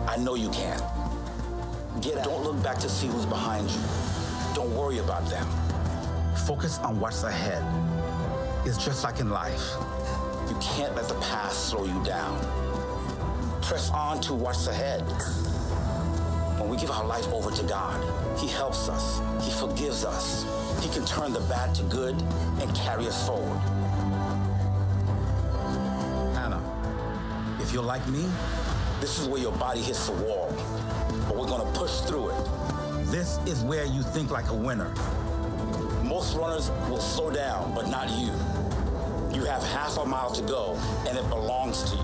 [0.10, 0.82] I know you can.
[2.02, 2.24] Get out.
[2.24, 3.80] Don't look back to see who's behind you.
[4.56, 5.48] Don't worry about them.
[6.48, 7.64] Focus on what's ahead.
[8.66, 9.76] It's just like in life.
[10.50, 12.40] You can't let the past slow you down.
[13.62, 15.04] Press on to what's ahead.
[16.60, 18.02] When we give our life over to God,
[18.40, 20.44] He helps us, He forgives us,
[20.84, 22.20] He can turn the bad to good
[22.60, 23.62] and carry us forward.
[27.74, 28.30] You're like me,
[29.02, 30.54] this is where your body hits the wall,
[31.28, 32.46] but we're gonna push through it.
[33.06, 34.94] This is where you think like a winner.
[36.04, 38.32] Most runners will slow down, but not you.
[39.36, 42.04] You have half a mile to go, and it belongs to you.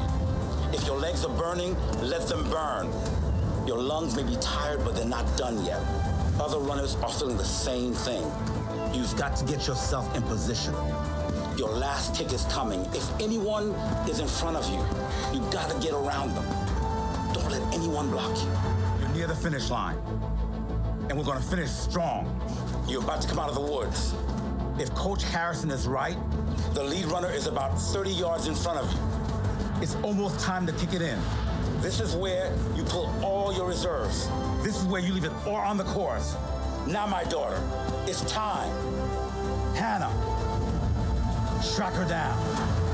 [0.74, 2.92] If your legs are burning, let them burn.
[3.68, 5.82] Your lungs may be tired, but they're not done yet.
[6.40, 8.24] Other runners are feeling the same thing.
[8.92, 10.74] You've got to get yourself in position.
[11.60, 12.86] Your last kick is coming.
[12.94, 13.72] If anyone
[14.08, 14.78] is in front of you,
[15.34, 16.46] you've got to get around them.
[17.34, 18.50] Don't let anyone block you.
[19.02, 19.98] You're near the finish line,
[21.10, 22.24] and we're to finish strong.
[22.88, 24.16] You're about to come out of the woods.
[24.80, 26.16] If Coach Harrison is right,
[26.74, 29.82] the lead runner is about 30 yards in front of you.
[29.82, 31.20] It's almost time to kick it in.
[31.82, 34.30] This is where you pull all your reserves.
[34.64, 36.38] This is where you leave it all on the course.
[36.88, 37.62] Now, my daughter,
[38.08, 38.72] it's time.
[41.62, 42.89] Track her down.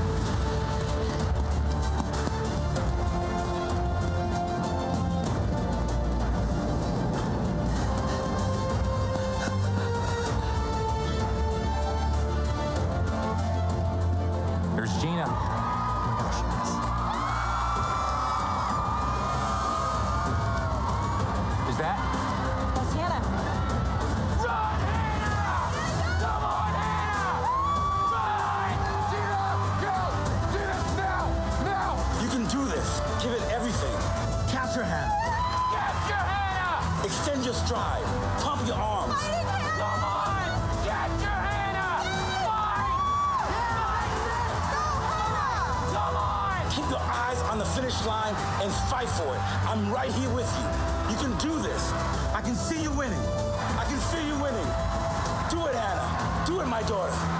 [49.76, 51.12] I'm right here with you.
[51.12, 51.92] You can do this.
[52.32, 53.20] I can see you winning.
[53.78, 54.64] I can see you winning.
[55.50, 56.46] Do it, Hannah.
[56.46, 57.35] Do it, my daughter.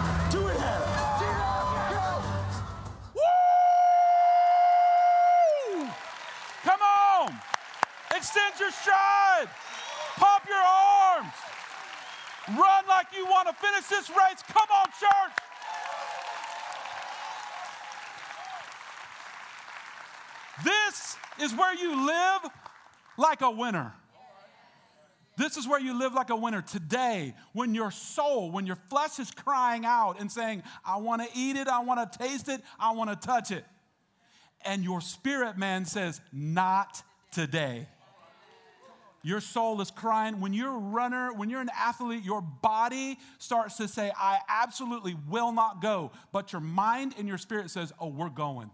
[23.46, 23.94] A winner.
[25.36, 29.18] This is where you live like a winner today when your soul, when your flesh
[29.18, 32.62] is crying out and saying, I want to eat it, I want to taste it,
[32.80, 33.64] I want to touch it.
[34.64, 37.86] And your spirit man says, Not today.
[39.22, 40.40] Your soul is crying.
[40.40, 45.16] When you're a runner, when you're an athlete, your body starts to say, I absolutely
[45.28, 46.12] will not go.
[46.32, 48.70] But your mind and your spirit says, Oh, we're going.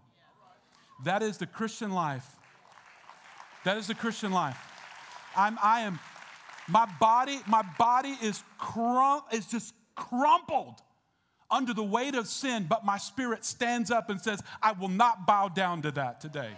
[1.03, 2.25] That is the Christian life.
[3.63, 4.57] That is the Christian life.
[5.35, 5.99] I'm, I am,
[6.67, 10.81] my body, my body is crum, is just crumpled
[11.49, 15.25] under the weight of sin, but my spirit stands up and says, I will not
[15.25, 16.49] bow down to that today.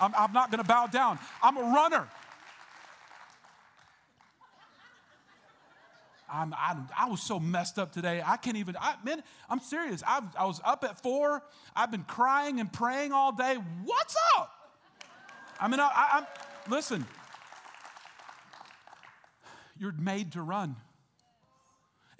[0.00, 1.18] I'm, I'm not gonna bow down.
[1.42, 2.08] I'm a runner.
[6.30, 8.22] I'm, I'm, i was so messed up today.
[8.24, 10.02] I can't even, I, man, I'm serious.
[10.06, 11.42] I, I was up at four.
[11.74, 13.56] I've been crying and praying all day.
[13.84, 14.57] What's up?
[15.60, 16.26] I mean, I, I, I'm,
[16.70, 17.06] listen,
[19.78, 20.76] you're made to run.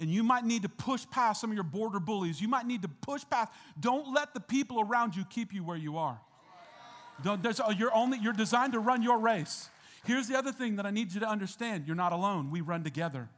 [0.01, 2.41] And you might need to push past some of your border bullies.
[2.41, 3.53] You might need to push past.
[3.81, 6.21] Don't let the people around you keep you where you are.
[7.25, 9.69] Don't, there's, oh, you're, only, you're designed to run your race.
[10.05, 12.51] Here's the other thing that I need you to understand you're not alone.
[12.51, 13.29] We run together.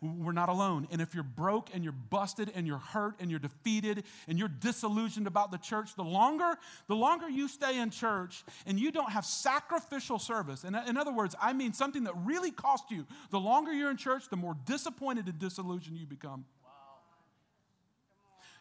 [0.00, 0.86] We're not alone.
[0.92, 4.48] And if you're broke and you're busted and you're hurt and you're defeated and you're
[4.48, 6.56] disillusioned about the church, the longer,
[6.86, 11.12] the longer you stay in church and you don't have sacrificial service, and in other
[11.12, 14.56] words, I mean something that really cost you, the longer you're in church, the more
[14.66, 16.44] disappointed and disillusioned you become.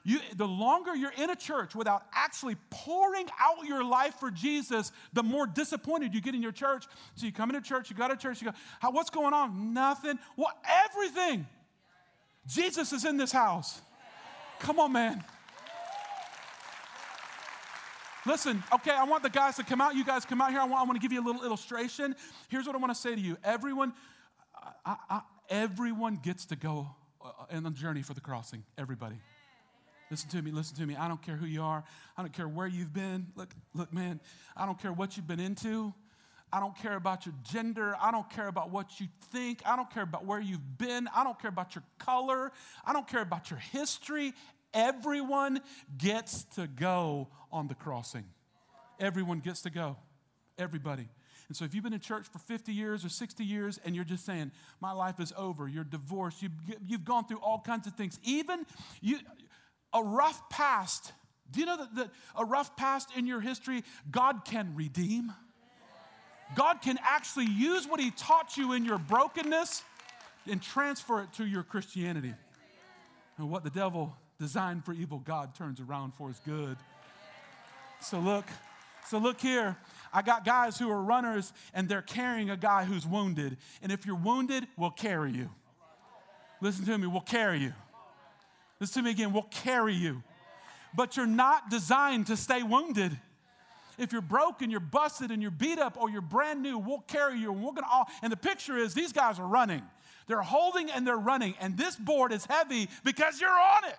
[0.08, 4.94] You, the longer you're in a church without actually pouring out your life for Jesus,
[5.12, 6.86] the more disappointed you get in your church.
[7.16, 9.74] So you come into church, you go to church, you go, what's going on?
[9.74, 10.18] Nothing.
[10.38, 11.46] Well, everything.
[12.48, 13.82] Jesus is in this house.
[14.60, 15.22] Come on, man.
[18.26, 19.94] Listen, okay, I want the guys to come out.
[19.94, 20.62] You guys come out here.
[20.62, 22.16] I want, I want to give you a little illustration.
[22.48, 23.36] Here's what I want to say to you.
[23.44, 23.92] Everyone,
[24.86, 26.88] I, I, everyone gets to go
[27.22, 28.64] uh, in the journey for the crossing.
[28.78, 29.18] Everybody.
[30.10, 30.96] Listen to me, listen to me.
[30.96, 31.84] I don't care who you are.
[32.18, 33.28] I don't care where you've been.
[33.36, 34.22] Look, look, man,
[34.56, 35.94] I don't care what you've been into.
[36.52, 37.96] I don't care about your gender.
[38.00, 39.62] I don't care about what you think.
[39.66, 41.10] I don't care about where you've been.
[41.14, 42.54] I don't care about your color.
[42.86, 44.34] I don't care about your history.
[44.74, 45.60] Everyone
[45.98, 48.24] gets to go on the crossing.
[49.00, 49.98] Everyone gets to go.
[50.58, 51.10] Everybody.
[51.48, 54.06] And so, if you've been in church for 50 years or 60 years and you're
[54.06, 56.52] just saying, My life is over, you're divorced, you've,
[56.86, 58.66] you've gone through all kinds of things, even
[59.02, 59.20] you,
[59.94, 61.12] a rough past,
[61.52, 65.32] do you know that, that a rough past in your history, God can redeem?
[66.56, 69.84] God can actually use what He taught you in your brokenness
[70.50, 72.34] and transfer it to your Christianity.
[73.38, 76.78] And what the devil designed for evil, God turns around for His good.
[78.00, 78.46] So, look,
[79.08, 79.76] so look here.
[80.14, 83.58] I got guys who are runners and they're carrying a guy who's wounded.
[83.82, 85.50] And if you're wounded, we'll carry you.
[86.62, 87.74] Listen to me, we'll carry you.
[88.80, 90.24] Listen to me again, we'll carry you.
[90.96, 93.18] But you're not designed to stay wounded.
[93.98, 97.40] If you're broken, you're busted, and you're beat up, or you're brand new, we'll carry
[97.40, 97.52] you.
[97.52, 99.82] And we're gonna all, and the picture is these guys are running.
[100.28, 103.98] They're holding and they're running, and this board is heavy because you're on it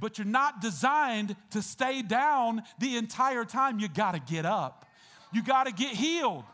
[0.00, 3.78] but you're not designed to stay down the entire time.
[3.78, 4.86] You got to get up.
[5.32, 6.44] You got to get healed.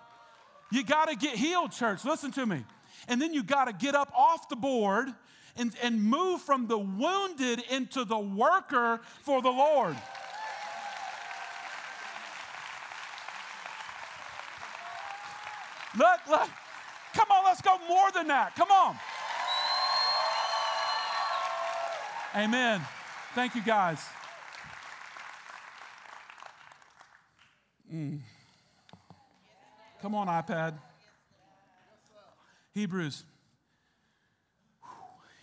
[0.72, 2.04] You got to get healed, church.
[2.04, 2.64] Listen to me.
[3.06, 5.08] And then you got to get up off the board
[5.56, 9.96] and, and move from the wounded into the worker for the Lord.
[15.96, 16.48] Look, look.
[17.14, 18.56] Come on, let's go more than that.
[18.56, 18.96] Come on.
[22.34, 22.80] Amen.
[23.36, 24.04] Thank you, guys.
[27.92, 28.18] Mm.
[30.02, 30.74] Come on, iPad.
[32.74, 33.24] Hebrews.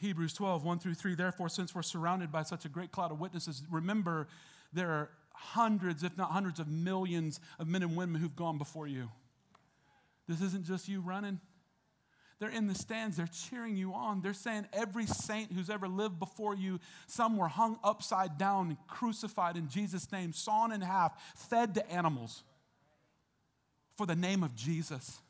[0.02, 1.14] Hebrews 12, 1 through 3.
[1.14, 4.28] Therefore, since we're surrounded by such a great cloud of witnesses, remember
[4.74, 8.88] there are hundreds, if not hundreds of millions of men and women who've gone before
[8.88, 9.10] you.
[10.28, 11.40] This isn't just you running.
[12.40, 14.22] They're in the stands, they're cheering you on.
[14.22, 19.58] They're saying every saint who's ever lived before you, some were hung upside down crucified
[19.58, 22.42] in Jesus' name, sawn in half, fed to animals
[23.96, 25.22] for the name of Jesus.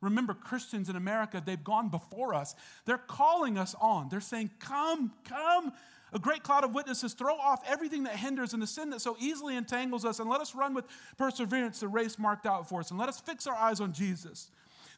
[0.00, 2.54] Remember, Christians in America, they've gone before us.
[2.84, 4.08] They're calling us on.
[4.08, 5.72] They're saying, Come, come.
[6.12, 9.14] A great cloud of witnesses, throw off everything that hinders and the sin that so
[9.20, 10.86] easily entangles us, and let us run with
[11.18, 14.50] perseverance the race marked out for us, and let us fix our eyes on Jesus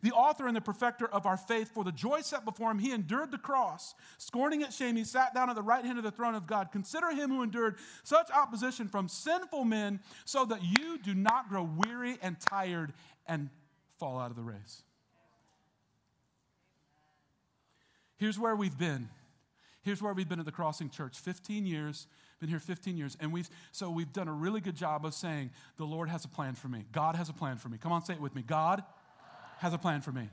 [0.03, 2.93] the author and the perfecter of our faith, for the joy set before him, he
[2.93, 3.95] endured the cross.
[4.19, 6.71] Scorning its shame, he sat down at the right hand of the throne of God.
[6.73, 11.63] Consider him who endured such opposition from sinful men, so that you do not grow
[11.63, 12.93] weary and tired
[13.27, 13.51] and
[13.99, 14.83] fall out of the race.
[18.21, 19.09] Here's where we've been.
[19.81, 22.07] Here's where we've been at the Crossing Church 15 years,
[22.39, 23.17] been here 15 years.
[23.19, 26.29] And we've, so we've done a really good job of saying, the Lord has a
[26.29, 26.85] plan for me.
[26.93, 27.79] God has a plan for me.
[27.79, 28.43] Come on, say it with me.
[28.43, 28.85] God
[29.61, 30.29] has a plan for me.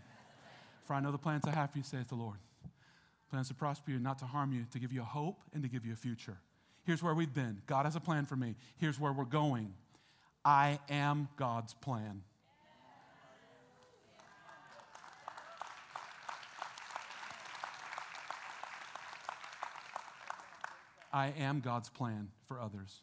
[0.83, 2.39] For I know the plans I have for you, saith the Lord.
[3.29, 5.69] Plans to prosper you, not to harm you, to give you a hope and to
[5.69, 6.39] give you a future.
[6.83, 7.61] Here's where we've been.
[7.67, 8.55] God has a plan for me.
[8.75, 9.73] Here's where we're going.
[10.43, 12.23] I am God's plan.
[21.17, 23.01] I am God's plan for others.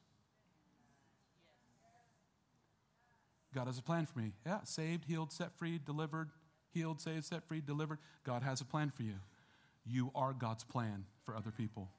[3.52, 4.34] God has a plan for me.
[4.46, 6.30] Yeah, saved, healed, set free, delivered,
[6.72, 7.98] healed, saved, set free, delivered.
[8.22, 9.16] God has a plan for you.
[9.84, 11.90] You are God's plan for other people.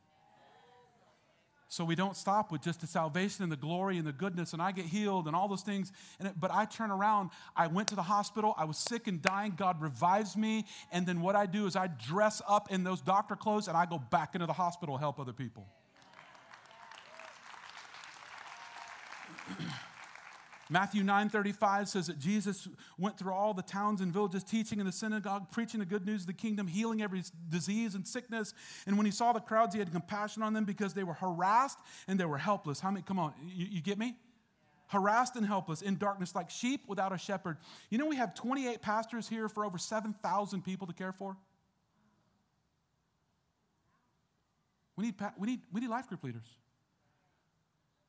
[1.67, 4.62] So we don't stop with just the salvation and the glory and the goodness, and
[4.62, 5.91] I get healed and all those things.
[6.21, 7.32] It, but I turn around.
[7.58, 8.54] I went to the hospital.
[8.58, 9.56] I was sick and dying.
[9.58, 10.63] God revives me.
[10.93, 13.86] And then what I do is I dress up in those doctor clothes and I
[13.86, 15.67] go back into the hospital to help other people.
[20.69, 24.91] Matthew 9:35 says that Jesus went through all the towns and villages teaching in the
[24.91, 28.54] synagogue, preaching the good news of the kingdom, healing every disease and sickness.
[28.87, 31.77] And when he saw the crowds, he had compassion on them because they were harassed
[32.08, 32.79] and they were helpless.
[32.79, 34.15] How many come on, you, you get me?
[34.87, 37.58] Harassed and helpless in darkness like sheep without a shepherd.
[37.92, 41.37] You know we have 28 pastors here for over 7,000 people to care for?
[44.96, 46.58] We need, we need, we need life group leaders.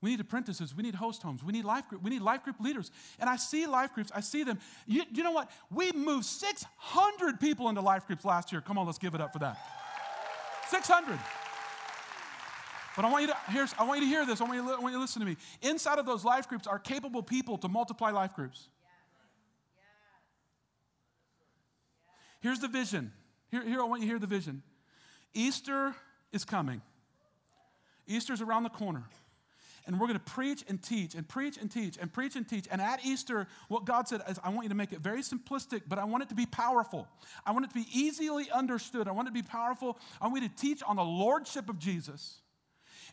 [0.03, 0.75] We need apprentices.
[0.75, 1.43] We need host homes.
[1.43, 2.03] We need life group.
[2.03, 2.91] We need life group leaders.
[3.19, 4.13] And I see life groups.
[4.15, 4.59] I see them.
[4.87, 5.51] You, you know what?
[5.71, 8.61] We moved 600 people into life groups last year.
[8.61, 9.57] Come on, let's give it up for that.
[10.69, 11.19] 600.
[12.95, 14.41] But I want you to here's, I want you to hear this.
[14.41, 15.37] I want you to, I want you to listen to me.
[15.63, 18.69] Inside of those life groups are capable people to multiply life groups.
[22.41, 23.13] Here's the vision.
[23.51, 24.63] Here, here I want you to hear the vision.
[25.35, 25.95] Easter
[26.33, 26.81] is coming.
[28.07, 29.05] Easter's around the corner.
[29.87, 32.67] And we're going to preach and teach and preach and teach and preach and teach.
[32.71, 35.83] And at Easter, what God said is, I want you to make it very simplistic,
[35.89, 37.07] but I want it to be powerful.
[37.47, 39.07] I want it to be easily understood.
[39.07, 39.99] I want it to be powerful.
[40.21, 42.41] I want you to teach on the lordship of Jesus.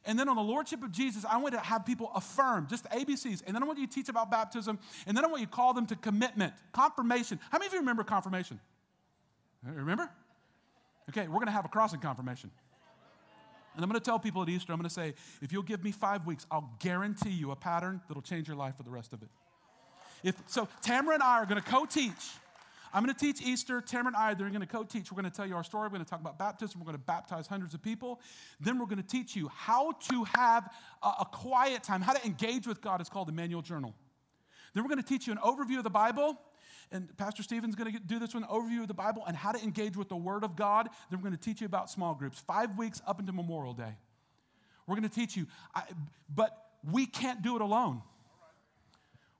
[0.05, 3.43] And then on the lordship of Jesus, I want to have people affirm just ABCs.
[3.45, 4.79] And then I want you to teach about baptism.
[5.05, 7.39] And then I want you to call them to commitment, confirmation.
[7.51, 8.59] How many of you remember confirmation?
[9.63, 10.09] Remember?
[11.09, 12.51] Okay, we're going to have a crossing confirmation.
[13.75, 15.83] And I'm going to tell people at Easter, I'm going to say, if you'll give
[15.83, 19.13] me five weeks, I'll guarantee you a pattern that'll change your life for the rest
[19.13, 19.29] of it.
[20.23, 22.11] If, so Tamara and I are going to co-teach.
[22.93, 23.81] I'm going to teach Easter.
[23.81, 25.11] Tamara and I, they're going to co-teach.
[25.11, 25.87] We're going to tell you our story.
[25.87, 26.79] We're going to talk about baptism.
[26.79, 28.21] We're going to baptize hundreds of people.
[28.59, 30.71] Then we're going to teach you how to have
[31.01, 33.01] a, a quiet time, how to engage with God.
[33.01, 33.95] It's called Emmanuel Journal.
[34.73, 36.39] Then we're going to teach you an overview of the Bible
[36.91, 39.61] and Pastor Stephen's going to do this one overview of the Bible and how to
[39.63, 40.89] engage with the Word of God.
[41.09, 43.95] Then we're going to teach you about small groups, five weeks up into Memorial Day.
[44.87, 45.83] We're going to teach you, I,
[46.33, 46.51] but
[46.91, 48.01] we can't do it alone.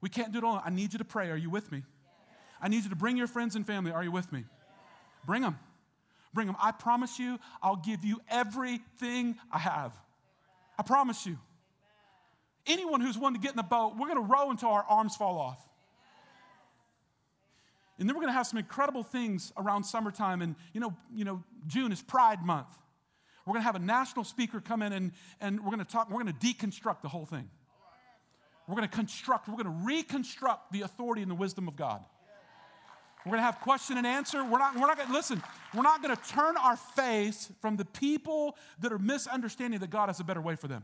[0.00, 0.60] We can't do it alone.
[0.64, 1.30] I need you to pray.
[1.30, 1.82] Are you with me?
[2.60, 3.92] I need you to bring your friends and family.
[3.92, 4.44] Are you with me?
[5.26, 5.58] Bring them.
[6.32, 6.56] Bring them.
[6.60, 9.92] I promise you, I'll give you everything I have.
[10.78, 11.38] I promise you.
[12.66, 15.14] Anyone who's willing to get in the boat, we're going to row until our arms
[15.16, 15.58] fall off.
[17.98, 20.42] And then we're going to have some incredible things around summertime.
[20.42, 22.76] And, you know, you know June is Pride Month.
[23.46, 26.10] We're going to have a national speaker come in and, and we're going to talk,
[26.10, 27.48] we're going to deconstruct the whole thing.
[28.66, 32.02] We're going to construct, we're going to reconstruct the authority and the wisdom of God.
[33.26, 34.42] We're going to have question and answer.
[34.42, 35.42] We're not, we're not going to, listen,
[35.74, 40.08] we're not going to turn our face from the people that are misunderstanding that God
[40.08, 40.82] has a better way for them.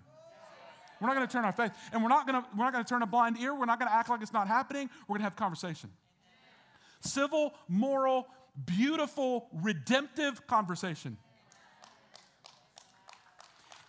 [1.00, 1.70] We're not going to turn our face.
[1.92, 3.54] And we're not going to, we're not going to turn a blind ear.
[3.54, 4.90] We're not going to act like it's not happening.
[5.08, 5.90] We're going to have conversation
[7.00, 8.26] civil, moral,
[8.66, 11.16] beautiful, redemptive conversation.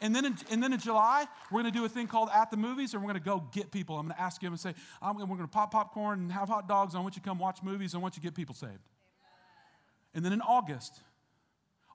[0.03, 2.49] And then, in, and then in July, we're going to do a thing called At
[2.49, 3.99] the Movies, and we're going to go get people.
[3.99, 6.67] I'm going to ask you and say, we're going to pop popcorn and have hot
[6.67, 6.95] dogs.
[6.95, 7.93] I want you to come watch movies.
[7.93, 8.79] I want you to get people saved.
[10.15, 11.01] And then in August,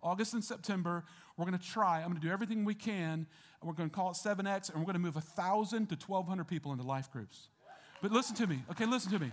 [0.03, 1.05] August and September,
[1.37, 1.97] we're going to try.
[1.97, 3.27] I'm going to do everything we can.
[3.61, 6.71] We're going to call it 7X, and we're going to move 1,000 to 1,200 people
[6.71, 7.49] into life groups.
[8.01, 8.63] But listen to me.
[8.71, 9.33] Okay, listen to me.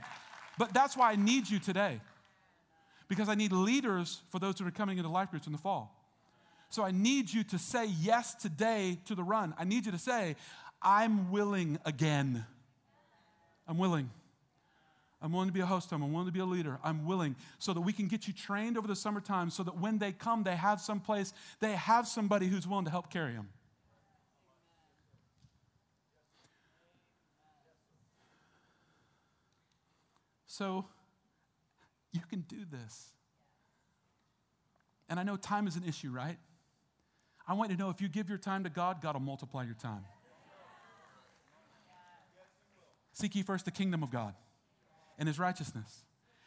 [0.57, 1.99] But that's why I need you today.
[3.07, 5.95] Because I need leaders for those who are coming into life groups in the fall.
[6.69, 9.53] So I need you to say yes today to the run.
[9.59, 10.35] I need you to say,
[10.81, 12.45] I'm willing again.
[13.67, 14.09] I'm willing.
[15.21, 15.91] I'm willing to be a host.
[15.91, 16.79] I'm willing to be a leader.
[16.83, 19.97] I'm willing so that we can get you trained over the summertime so that when
[19.97, 23.49] they come, they have some place, they have somebody who's willing to help carry them.
[30.53, 30.85] So
[32.11, 33.09] you can do this.
[35.09, 36.37] And I know time is an issue, right?
[37.47, 39.63] I want you to know if you give your time to God, God will multiply
[39.63, 40.05] your time.
[43.13, 44.35] Seek ye first the kingdom of God
[45.17, 46.03] and his righteousness.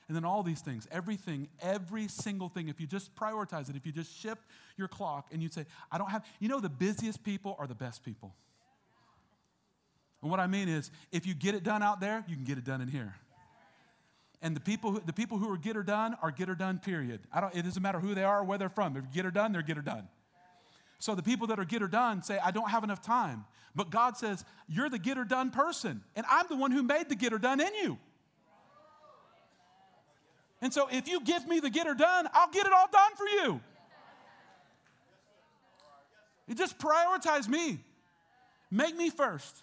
[0.07, 3.85] And then all these things, everything, every single thing, if you just prioritize it, if
[3.85, 4.43] you just shift
[4.77, 7.75] your clock and you say, I don't have, you know, the busiest people are the
[7.75, 8.37] best people.
[10.23, 12.57] And what I mean is, if you get it done out there, you can get
[12.57, 13.17] it done in here.
[14.43, 16.78] And the people, who, the people who are get or done are get or done,
[16.78, 17.20] period.
[17.32, 18.97] I don't, it doesn't matter who they are or where they're from.
[18.97, 20.09] If you get or done, they're get or done.
[20.99, 23.45] So the people that are get or done say, I don't have enough time.
[23.74, 26.03] But God says, You're the get or done person.
[26.14, 27.99] And I'm the one who made the get or done in you.
[30.62, 33.14] And so if you give me the get or done, I'll get it all done
[33.16, 33.61] for you.
[36.49, 37.80] You just prioritize me.
[38.70, 39.62] Make me first.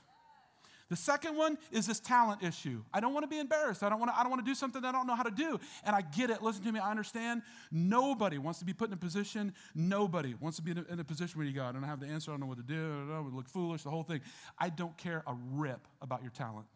[0.94, 2.84] The second one is this talent issue.
[2.94, 3.82] I don't want to be embarrassed.
[3.82, 5.32] I don't want to, I don't want to do something I don't know how to
[5.32, 5.60] do.
[5.84, 6.44] And I get it.
[6.44, 6.80] Listen to me.
[6.80, 7.42] I understand.
[7.72, 9.56] Nobody wants to be put in a position.
[9.74, 12.00] Nobody wants to be in a, in a position where you go, I don't have
[12.00, 12.30] the answer.
[12.30, 12.76] I don't know what to do.
[12.76, 13.28] I know.
[13.34, 14.22] Look foolish, the whole thing.
[14.60, 16.68] I don't care a rip about your talent.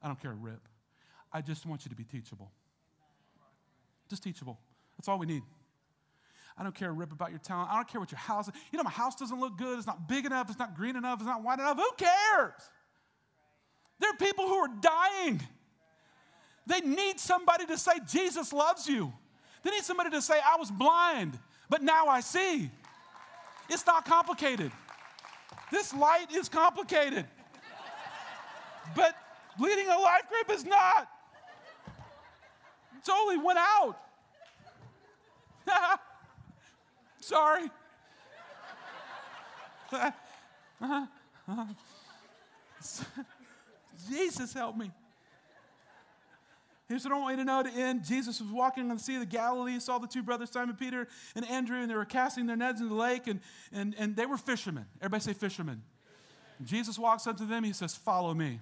[0.00, 0.68] I don't care a rip.
[1.32, 2.52] I just want you to be teachable.
[4.08, 4.60] Just teachable.
[4.96, 5.42] That's all we need.
[6.56, 7.70] I don't care a rip about your talent.
[7.72, 8.54] I don't care what your house is.
[8.70, 9.78] You know, my house doesn't look good.
[9.78, 10.48] It's not big enough.
[10.48, 11.18] It's not green enough.
[11.18, 11.76] It's not wide enough.
[11.76, 12.70] Who cares?
[14.00, 15.40] There are people who are dying.
[16.66, 19.12] They need somebody to say, Jesus loves you.
[19.62, 21.38] They need somebody to say, I was blind,
[21.68, 22.70] but now I see.
[23.68, 24.72] It's not complicated.
[25.70, 27.26] This light is complicated.
[28.96, 29.14] But
[29.58, 31.08] leading a life group is not.
[33.10, 33.96] Only went out.
[37.20, 37.70] Sorry.
[40.82, 41.06] Uh-huh.
[41.46, 41.64] Uh-huh.
[44.08, 44.90] Jesus, help me.
[46.88, 48.04] Here's what I want you to know to end.
[48.04, 51.06] Jesus was walking on the Sea of the Galilee, saw the two brothers, Simon Peter
[51.36, 53.38] and Andrew, and they were casting their nets in the lake, and,
[53.72, 54.86] and, and they were fishermen.
[55.00, 55.82] Everybody say fishermen.
[56.64, 58.58] Jesus walks up to them, he says, Follow me.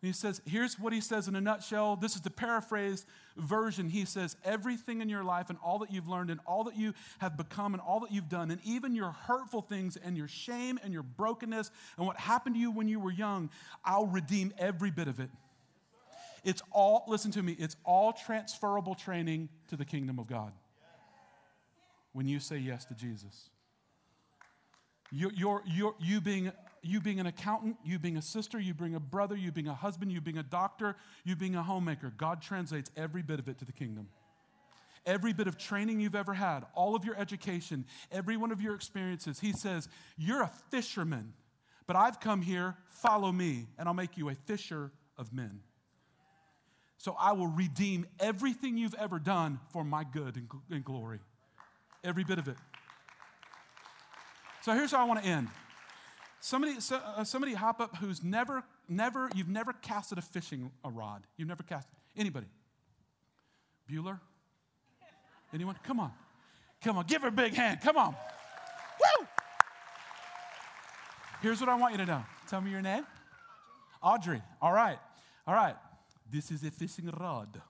[0.00, 1.96] He says, here's what he says in a nutshell.
[1.96, 3.04] This is the paraphrased
[3.36, 3.88] version.
[3.88, 6.94] He says, everything in your life and all that you've learned and all that you
[7.18, 10.78] have become and all that you've done, and even your hurtful things and your shame
[10.84, 13.50] and your brokenness and what happened to you when you were young,
[13.84, 15.30] I'll redeem every bit of it.
[16.44, 20.52] It's all, listen to me, it's all transferable training to the kingdom of God
[22.12, 23.50] when you say yes to Jesus.
[25.10, 26.52] You're, you're, you being
[26.82, 29.74] you being an accountant, you being a sister, you being a brother, you being a
[29.74, 32.12] husband, you being a doctor, you being a homemaker.
[32.16, 34.08] God translates every bit of it to the kingdom.
[35.06, 38.74] Every bit of training you've ever had, all of your education, every one of your
[38.74, 39.40] experiences.
[39.40, 41.32] He says, You're a fisherman,
[41.86, 45.60] but I've come here, follow me, and I'll make you a fisher of men.
[46.98, 51.20] So I will redeem everything you've ever done for my good and, and glory.
[52.04, 52.56] Every bit of it.
[54.62, 55.48] So here's how I want to end.
[56.40, 60.90] Somebody, so, uh, somebody hop up who's never, never, you've never casted a fishing a
[60.90, 61.22] rod.
[61.36, 62.46] You've never cast anybody.
[63.90, 64.20] Bueller?
[65.52, 65.76] Anyone?
[65.82, 66.12] Come on.
[66.82, 67.06] Come on.
[67.06, 67.80] Give her a big hand.
[67.80, 68.14] Come on.
[69.00, 69.26] Woo!
[71.42, 72.24] Here's what I want you to know.
[72.48, 73.04] Tell me your name.
[74.02, 74.36] Audrey.
[74.36, 74.42] Audrey.
[74.60, 74.98] All right.
[75.46, 75.74] All right.
[76.30, 77.60] This is a fishing rod.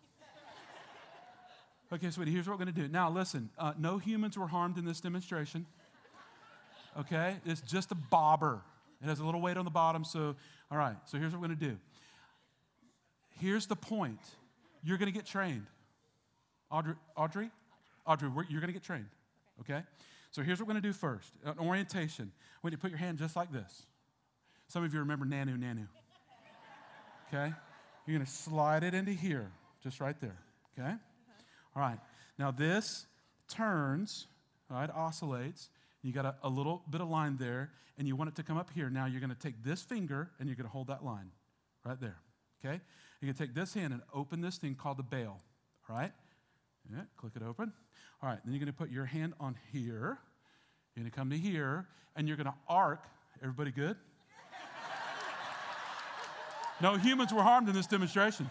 [1.90, 2.88] Okay, sweetie, here's what we're going to do.
[2.88, 5.64] Now, listen, uh, no humans were harmed in this demonstration
[6.98, 7.36] okay?
[7.44, 8.60] It's just a bobber.
[9.02, 10.04] It has a little weight on the bottom.
[10.04, 10.34] So,
[10.70, 11.76] all right, so here's what we're to do.
[13.38, 14.20] Here's the point
[14.82, 15.66] you're to get trained.
[16.70, 17.50] Audrey, Audrey,
[18.06, 19.08] Audrey, you're to get trained,
[19.60, 19.82] okay?
[20.30, 22.32] So here's what we're to do first an orientation.
[22.60, 23.86] When you put your hand just like this.
[24.66, 25.86] Some of you remember Nanu Nanu.
[27.28, 27.52] Okay?
[28.06, 29.50] You're to slide it into here,
[29.82, 30.38] just right there,
[30.78, 30.94] okay?
[31.76, 31.98] All right.
[32.38, 33.06] Now this
[33.48, 34.26] turns,
[34.70, 35.68] all right, oscillates,
[36.02, 38.56] you got a, a, little bit of line there, and you want it to come
[38.56, 38.88] up here.
[38.88, 41.30] Now you're going to take this finger and you're going to hold that line
[41.84, 42.18] right there.
[42.60, 42.80] Okay?
[43.20, 45.40] You're going to take this hand and open this thing called the bail.
[45.88, 46.12] All right?
[46.90, 47.72] Yeah, click it open.
[48.22, 50.18] All right, then you're going to put your hand on here.
[50.94, 51.86] You're going to come to here,
[52.16, 53.04] and you're going to arc.
[53.42, 53.96] Everybody good?
[56.80, 58.48] no humans were harmed in this demonstration.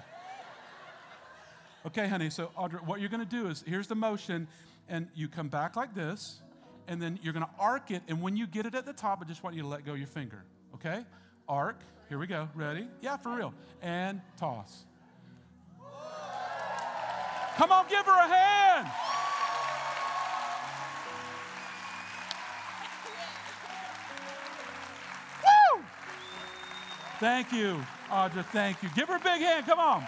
[1.86, 4.48] Okay, honey, so Audrey, what you're going to do is here's the motion,
[4.88, 6.42] and you come back like this
[6.88, 8.02] and then you're going to arc it.
[8.08, 9.94] And when you get it at the top, I just want you to let go
[9.94, 10.44] your finger.
[10.76, 11.06] Okay?
[11.48, 11.80] Arc.
[12.10, 12.48] Here we go.
[12.56, 12.88] Ready?
[13.02, 13.54] Yeah, for real.
[13.82, 14.86] And toss.
[17.58, 18.88] Come on, give her a hand.
[25.44, 25.84] Woo!
[27.20, 28.44] Thank you, Audrey.
[28.44, 28.90] Thank you.
[28.96, 29.66] Give her a big hand.
[29.66, 30.06] Come on.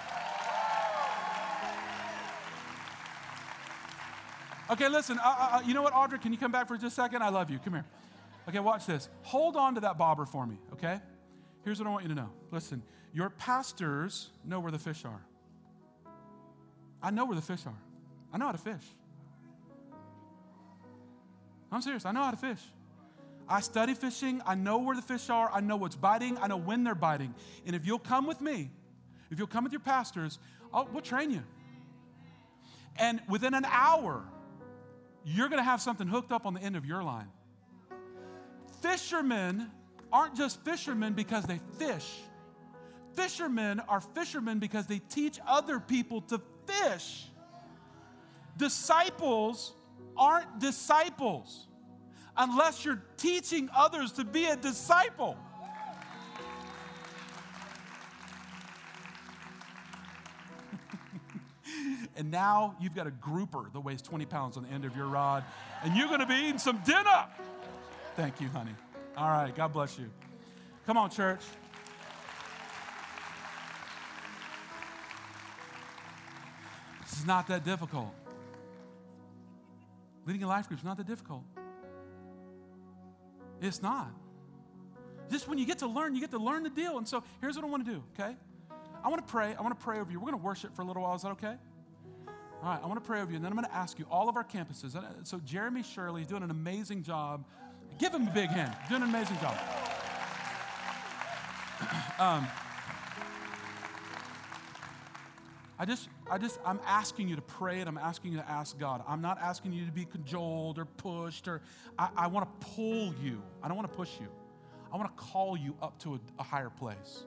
[4.69, 6.19] Okay, listen, uh, uh, uh, you know what, Audrey?
[6.19, 7.23] Can you come back for just a second?
[7.23, 7.57] I love you.
[7.57, 7.85] Come here.
[8.47, 9.09] Okay, watch this.
[9.23, 10.99] Hold on to that bobber for me, okay?
[11.63, 12.29] Here's what I want you to know.
[12.51, 15.21] Listen, your pastors know where the fish are.
[17.01, 17.77] I know where the fish are.
[18.31, 18.85] I know how to fish.
[21.71, 22.05] I'm serious.
[22.05, 22.61] I know how to fish.
[23.47, 24.41] I study fishing.
[24.45, 25.49] I know where the fish are.
[25.51, 26.37] I know what's biting.
[26.37, 27.33] I know when they're biting.
[27.65, 28.69] And if you'll come with me,
[29.31, 30.37] if you'll come with your pastors,
[30.71, 31.41] I'll, we'll train you.
[32.97, 34.23] And within an hour,
[35.25, 37.27] you're going to have something hooked up on the end of your line.
[38.81, 39.69] Fishermen
[40.11, 42.09] aren't just fishermen because they fish.
[43.15, 47.27] Fishermen are fishermen because they teach other people to fish.
[48.57, 49.73] Disciples
[50.17, 51.67] aren't disciples
[52.37, 55.37] unless you're teaching others to be a disciple.
[62.15, 65.07] And now you've got a grouper that weighs 20 pounds on the end of your
[65.07, 65.43] rod,
[65.83, 67.25] and you're going to be eating some dinner.
[68.15, 68.75] Thank you, honey.
[69.17, 70.09] All right, God bless you.
[70.85, 71.41] Come on, church.
[77.01, 78.13] This is not that difficult.
[80.25, 81.43] Leading a life group is not that difficult.
[83.61, 84.11] It's not.
[85.29, 86.97] Just when you get to learn, you get to learn the deal.
[86.97, 88.35] And so here's what I want to do, okay?
[89.03, 89.55] I want to pray.
[89.55, 90.19] I want to pray over you.
[90.19, 91.15] We're going to worship for a little while.
[91.15, 91.55] Is that okay?
[92.61, 94.05] All right, I want to pray over you, and then I'm going to ask you,
[94.11, 94.93] all of our campuses.
[94.93, 97.45] Uh, so, Jeremy Shirley is doing an amazing job.
[97.99, 98.75] Give him a big hand.
[98.89, 99.57] Doing an amazing job.
[102.19, 102.45] um,
[105.79, 108.77] I just, I just, I'm asking you to pray and I'm asking you to ask
[108.77, 109.01] God.
[109.07, 111.61] I'm not asking you to be cajoled or pushed or,
[111.97, 113.41] I, I want to pull you.
[113.63, 114.27] I don't want to push you.
[114.91, 117.23] I want to call you up to a, a higher place.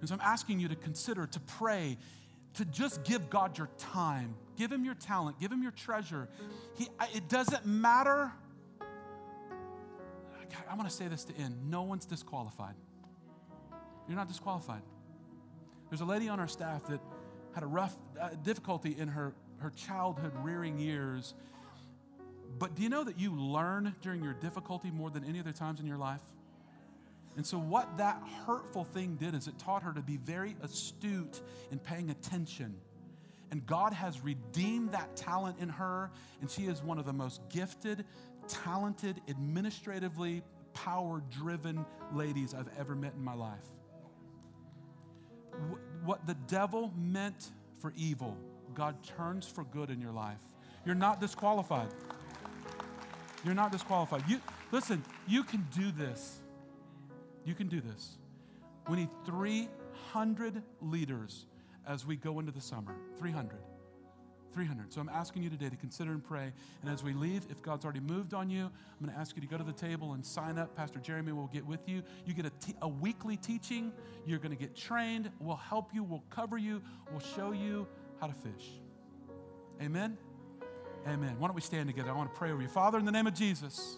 [0.00, 1.96] And so I'm asking you to consider, to pray,
[2.54, 6.28] to just give God your time, give Him your talent, give Him your treasure.
[6.76, 8.32] He, it doesn't matter.
[10.70, 12.74] I want to say this to end no one's disqualified.
[14.08, 14.82] You're not disqualified.
[15.88, 17.00] There's a lady on our staff that
[17.54, 21.34] had a rough uh, difficulty in her, her childhood rearing years.
[22.58, 25.80] But do you know that you learn during your difficulty more than any other times
[25.80, 26.20] in your life?
[27.36, 31.40] And so, what that hurtful thing did is it taught her to be very astute
[31.70, 32.74] in paying attention.
[33.50, 36.10] And God has redeemed that talent in her,
[36.40, 38.04] and she is one of the most gifted,
[38.48, 40.42] talented, administratively
[40.74, 43.64] power driven ladies I've ever met in my life.
[46.04, 48.36] What the devil meant for evil,
[48.74, 50.40] God turns for good in your life.
[50.84, 51.88] You're not disqualified.
[53.44, 54.24] You're not disqualified.
[54.28, 56.41] You listen, you can do this.
[57.44, 58.18] You can do this.
[58.88, 61.46] We need 300 leaders
[61.86, 62.94] as we go into the summer.
[63.18, 63.58] 300.
[64.52, 64.92] 300.
[64.92, 66.52] So I'm asking you today to consider and pray.
[66.82, 69.40] And as we leave, if God's already moved on you, I'm going to ask you
[69.40, 70.76] to go to the table and sign up.
[70.76, 72.02] Pastor Jeremy will get with you.
[72.26, 73.92] You get a, t- a weekly teaching.
[74.26, 75.30] You're going to get trained.
[75.40, 76.02] We'll help you.
[76.02, 76.82] We'll cover you.
[77.10, 77.86] We'll show you
[78.20, 78.68] how to fish.
[79.80, 80.18] Amen?
[81.08, 81.36] Amen.
[81.38, 82.10] Why don't we stand together?
[82.10, 82.68] I want to pray over you.
[82.68, 83.96] Father, in the name of Jesus,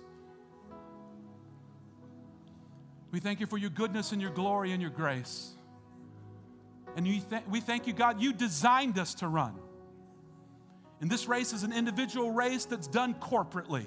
[3.14, 5.52] we thank you for your goodness and your glory and your grace.
[6.96, 9.54] And th- we thank you, God, you designed us to run.
[11.00, 13.86] And this race is an individual race that's done corporately.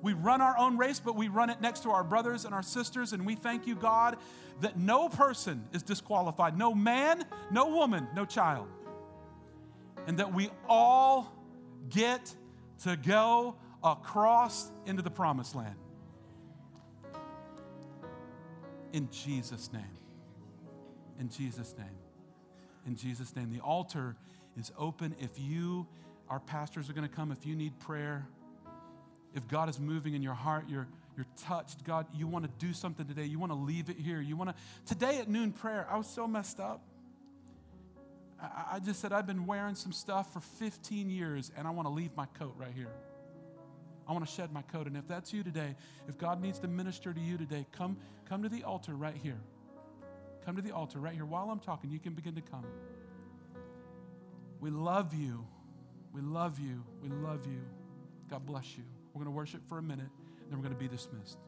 [0.00, 2.62] We run our own race, but we run it next to our brothers and our
[2.62, 3.12] sisters.
[3.12, 4.16] And we thank you, God,
[4.60, 8.68] that no person is disqualified no man, no woman, no child.
[10.06, 11.34] And that we all
[11.88, 12.32] get
[12.84, 15.74] to go across into the promised land.
[18.96, 19.82] In Jesus' name.
[21.20, 21.98] In Jesus' name.
[22.86, 23.52] In Jesus' name.
[23.52, 24.16] The altar
[24.58, 25.14] is open.
[25.20, 25.86] If you,
[26.30, 28.26] our pastors are going to come, if you need prayer,
[29.34, 32.72] if God is moving in your heart, you're, you're touched, God, you want to do
[32.72, 34.22] something today, you want to leave it here.
[34.22, 36.80] You want to, today at noon prayer, I was so messed up.
[38.40, 41.86] I, I just said, I've been wearing some stuff for 15 years and I want
[41.86, 42.88] to leave my coat right here.
[44.08, 44.86] I want to shed my coat.
[44.86, 45.74] And if that's you today,
[46.08, 47.96] if God needs to minister to you today, come,
[48.28, 49.40] come to the altar right here.
[50.44, 51.24] Come to the altar right here.
[51.24, 52.64] While I'm talking, you can begin to come.
[54.60, 55.44] We love you.
[56.12, 56.84] We love you.
[57.02, 57.60] We love you.
[58.30, 58.84] God bless you.
[59.12, 60.08] We're going to worship for a minute,
[60.48, 61.38] then we're going to be dismissed.